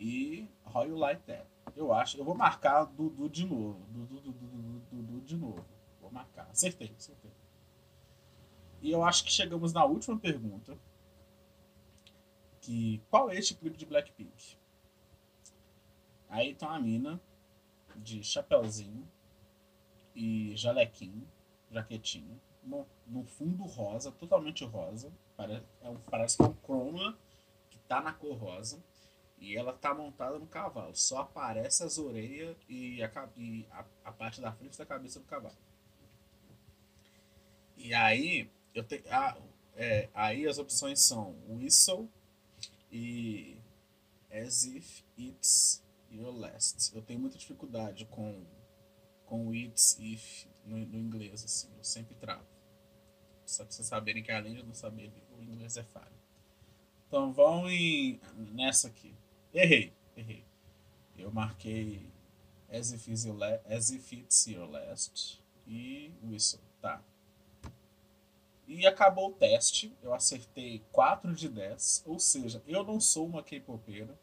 E 0.00 0.48
How 0.64 0.86
You. 0.86 0.98
Eu 1.76 1.92
acho. 1.92 2.18
Eu 2.18 2.24
vou 2.24 2.34
marcar 2.34 2.84
Dudu 2.84 3.28
de 3.28 3.46
novo. 3.46 3.80
Dudu, 3.90 4.20
Dudu, 4.20 4.82
Dudu 4.90 5.20
de 5.20 5.36
novo. 5.36 5.64
Vou 6.00 6.10
marcar. 6.10 6.48
Acertei, 6.50 6.92
acertei. 6.96 7.30
E 8.80 8.90
eu 8.90 9.04
acho 9.04 9.24
que 9.24 9.30
chegamos 9.30 9.72
na 9.72 9.84
última 9.84 10.18
pergunta. 10.18 10.76
Que 12.62 13.02
qual 13.10 13.30
é 13.30 13.36
este 13.36 13.54
clipe 13.54 13.76
de 13.76 13.84
Blackpink? 13.84 14.56
Aí 16.28 16.54
tá 16.54 16.68
uma 16.68 16.80
mina 16.80 17.20
de 17.96 18.22
chapéuzinho 18.22 19.06
e 20.14 20.56
jalequinho, 20.56 21.28
jaquetinho, 21.70 22.40
no, 22.62 22.86
no 23.06 23.24
fundo 23.24 23.64
rosa, 23.64 24.12
totalmente 24.12 24.64
rosa. 24.64 25.12
Parece, 25.36 25.64
é 25.82 25.94
parece 26.08 26.36
que 26.36 26.42
é 26.44 26.46
um 26.46 26.54
chroma 26.64 27.18
que 27.68 27.78
tá 27.80 28.00
na 28.00 28.12
cor 28.12 28.36
rosa. 28.36 28.82
E 29.38 29.56
ela 29.56 29.72
tá 29.72 29.92
montada 29.92 30.38
no 30.38 30.46
cavalo. 30.46 30.94
Só 30.94 31.18
aparece 31.18 31.82
as 31.82 31.98
orelhas 31.98 32.56
e, 32.68 33.02
a, 33.02 33.28
e 33.36 33.66
a, 33.72 33.84
a, 34.04 34.12
parte 34.12 34.40
da 34.40 34.52
frente 34.52 34.78
da 34.78 34.86
cabeça 34.86 35.18
do 35.18 35.26
cavalo. 35.26 35.56
E 37.76 37.92
aí, 37.92 38.48
eu 38.72 38.84
te, 38.84 39.02
a, 39.10 39.36
é, 39.74 40.08
aí 40.14 40.46
as 40.46 40.58
opções 40.58 41.00
são 41.00 41.34
Whistle 41.48 42.08
e 42.92 43.58
As 44.30 44.64
If 44.64 45.02
It's 45.18 45.82
Your 46.10 46.30
Last. 46.30 46.94
Eu 46.94 47.02
tenho 47.02 47.18
muita 47.18 47.38
dificuldade 47.38 48.04
com, 48.06 48.44
com 49.24 49.54
It's 49.54 49.96
If 49.98 50.46
no, 50.64 50.76
no 50.76 50.98
inglês, 50.98 51.42
assim. 51.42 51.68
Eu 51.76 51.82
sempre 51.82 52.14
travo. 52.14 52.46
Só 53.46 53.64
pra 53.64 53.72
vocês 53.72 53.88
saberem 53.88 54.22
que 54.22 54.30
além 54.30 54.54
de 54.54 54.62
não 54.62 54.74
saber, 54.74 55.10
o 55.36 55.42
inglês 55.42 55.76
é 55.76 55.82
falho. 55.82 56.12
Então 57.08 57.32
vão 57.32 57.68
em, 57.68 58.20
nessa 58.36 58.88
aqui. 58.88 59.14
Errei, 59.52 59.92
errei. 60.16 60.44
Eu 61.16 61.30
marquei 61.30 62.06
As 62.70 62.92
If, 62.92 63.08
Your, 63.08 63.36
As 63.66 63.90
If 63.90 64.12
It's 64.12 64.46
Your 64.46 64.70
Last 64.70 65.42
e 65.66 66.12
Whistle. 66.22 66.60
Tá. 66.80 67.02
E 68.72 68.86
acabou 68.86 69.28
o 69.28 69.32
teste. 69.34 69.94
Eu 70.02 70.14
acertei 70.14 70.82
4 70.92 71.34
de 71.34 71.48
10. 71.48 72.04
Ou 72.06 72.18
seja, 72.18 72.62
eu 72.66 72.82
não 72.82 72.98
sou 73.00 73.26
uma 73.26 73.42
K-popeira. 73.42 74.18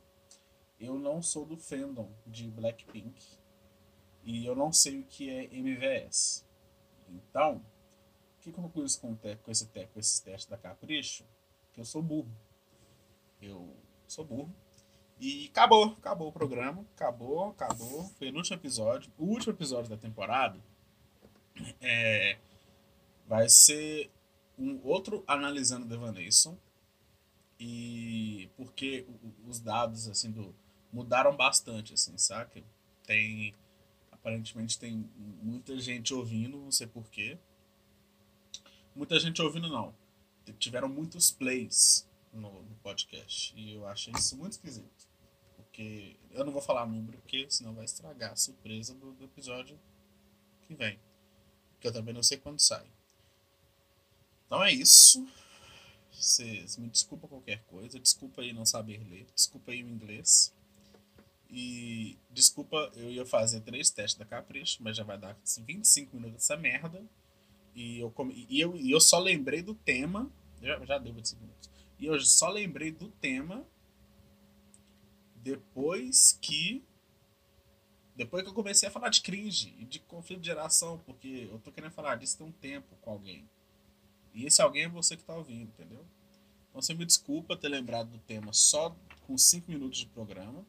Eu 0.79 0.97
não 0.97 1.21
sou 1.21 1.45
do 1.45 1.55
fandom 1.55 2.09
de 2.25 2.49
Blackpink. 2.49 3.23
E 4.23 4.45
eu 4.45 4.55
não 4.55 4.73
sei 4.73 4.99
o 4.99 5.03
que 5.03 5.29
é 5.29 5.43
MVS. 5.53 6.45
Então, 7.09 7.57
o 8.38 8.41
que, 8.41 8.49
eu 8.49 8.53
concluo 8.53 8.85
com, 8.99 9.15
com, 9.15 9.51
esse, 9.51 9.65
com 9.65 9.99
esses 9.99 10.19
testes 10.19 10.49
da 10.49 10.57
Capricho? 10.57 11.23
Que 11.73 11.81
eu 11.81 11.85
sou 11.85 12.01
burro. 12.01 12.31
Eu 13.41 13.75
sou 14.07 14.25
burro 14.25 14.53
e 15.19 15.47
acabou, 15.51 15.97
acabou 15.99 16.29
o 16.29 16.31
programa. 16.31 16.85
Acabou, 16.95 17.49
acabou. 17.49 18.05
Foi 18.17 18.31
no 18.31 18.38
último 18.38 18.55
episódio. 18.55 19.12
O 19.17 19.25
último 19.25 19.53
episódio 19.53 19.89
da 19.89 19.97
temporada 19.97 20.57
é, 21.81 22.38
vai 23.27 23.49
ser 23.49 24.09
um 24.59 24.79
outro 24.83 25.23
analisando 25.25 25.87
Devaneison. 25.87 26.57
E 27.59 28.49
porque 28.55 29.05
os 29.47 29.59
dados 29.59 30.07
assim 30.07 30.31
do 30.31 30.55
mudaram 30.91 31.35
bastante, 31.35 31.93
assim, 31.93 32.17
saca? 32.17 32.63
Tem 33.05 33.53
aparentemente 34.11 34.77
tem 34.77 35.09
muita 35.41 35.79
gente 35.79 36.13
ouvindo, 36.13 36.57
não 36.57 36.71
sei 36.71 36.87
porquê. 36.87 37.37
Muita 38.95 39.19
gente 39.19 39.41
ouvindo 39.41 39.69
não. 39.69 39.95
Tiveram 40.57 40.89
muitos 40.89 41.31
plays 41.31 42.07
no, 42.33 42.63
no 42.63 42.75
podcast. 42.83 43.53
E 43.55 43.73
eu 43.73 43.87
achei 43.87 44.13
isso 44.13 44.35
muito 44.37 44.53
esquisito. 44.53 45.07
Porque 45.55 46.17
eu 46.31 46.43
não 46.43 46.51
vou 46.51 46.61
falar 46.61 46.85
número, 46.85 47.17
porque 47.19 47.45
senão 47.49 47.73
vai 47.73 47.85
estragar 47.85 48.33
a 48.33 48.35
surpresa 48.35 48.93
do, 48.93 49.13
do 49.13 49.25
episódio 49.25 49.79
que 50.67 50.73
vem. 50.75 50.99
Que 51.79 51.87
eu 51.87 51.93
também 51.93 52.13
não 52.13 52.23
sei 52.23 52.37
quando 52.37 52.59
sai. 52.59 52.85
Então 54.49 54.63
é 54.63 54.73
isso. 54.73 55.23
Vocês 56.12 56.75
me 56.75 56.89
desculpa 56.89 57.27
qualquer 57.27 57.63
coisa. 57.65 57.99
Desculpa 57.99 58.41
aí 58.41 58.51
não 58.51 58.65
saber 58.65 59.07
ler. 59.07 59.27
Desculpa 59.35 59.71
aí 59.71 59.83
o 59.83 59.88
inglês. 59.88 60.51
E 61.47 62.17
desculpa, 62.31 62.91
eu 62.95 63.12
ia 63.12 63.27
fazer 63.27 63.62
três 63.62 63.91
testes 63.91 64.17
da 64.17 64.25
Capricho, 64.25 64.81
mas 64.81 64.97
já 64.97 65.03
vai 65.03 65.19
dar 65.19 65.38
25 65.59 66.15
minutos 66.15 66.45
essa 66.45 66.57
merda. 66.57 67.05
E 67.75 67.99
eu, 67.99 68.12
e 68.47 68.59
eu, 68.59 68.75
e 68.75 68.89
eu 68.89 68.99
só 68.99 69.19
lembrei 69.19 69.62
do 69.62 69.75
tema. 69.75 70.31
Já, 70.59 70.83
já 70.83 70.97
deu 70.97 71.13
25 71.13 71.41
minutos. 71.43 71.69
E 71.99 72.07
eu 72.07 72.19
só 72.19 72.49
lembrei 72.49 72.91
do 72.91 73.09
tema 73.09 73.63
depois 75.35 76.39
que 76.41 76.83
depois 78.15 78.41
que 78.41 78.49
eu 78.49 78.53
comecei 78.55 78.89
a 78.89 78.91
falar 78.91 79.09
de 79.09 79.21
cringe 79.21 79.75
e 79.77 79.85
de 79.85 79.99
conflito 79.99 80.41
de 80.41 80.47
geração, 80.47 80.97
porque 81.05 81.47
eu 81.51 81.59
tô 81.59 81.71
querendo 81.71 81.91
falar 81.91 82.15
disso 82.15 82.39
tem 82.39 82.47
um 82.47 82.51
tempo 82.51 82.95
com 82.99 83.12
alguém. 83.12 83.47
E 84.33 84.45
esse 84.45 84.61
alguém 84.61 84.83
é 84.83 84.89
você 84.89 85.17
que 85.17 85.23
tá 85.23 85.35
ouvindo, 85.35 85.69
entendeu? 85.69 86.05
Então 86.69 86.81
você 86.81 86.93
me 86.93 87.05
desculpa 87.05 87.57
ter 87.57 87.69
lembrado 87.69 88.09
do 88.09 88.19
tema 88.19 88.53
só 88.53 88.95
com 89.25 89.37
5 89.37 89.69
minutos 89.69 89.99
de 89.99 90.05
programa. 90.07 90.65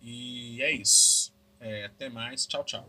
E 0.00 0.62
é 0.62 0.72
isso. 0.72 1.32
É, 1.58 1.84
até 1.84 2.08
mais. 2.08 2.46
Tchau, 2.46 2.64
tchau. 2.64 2.88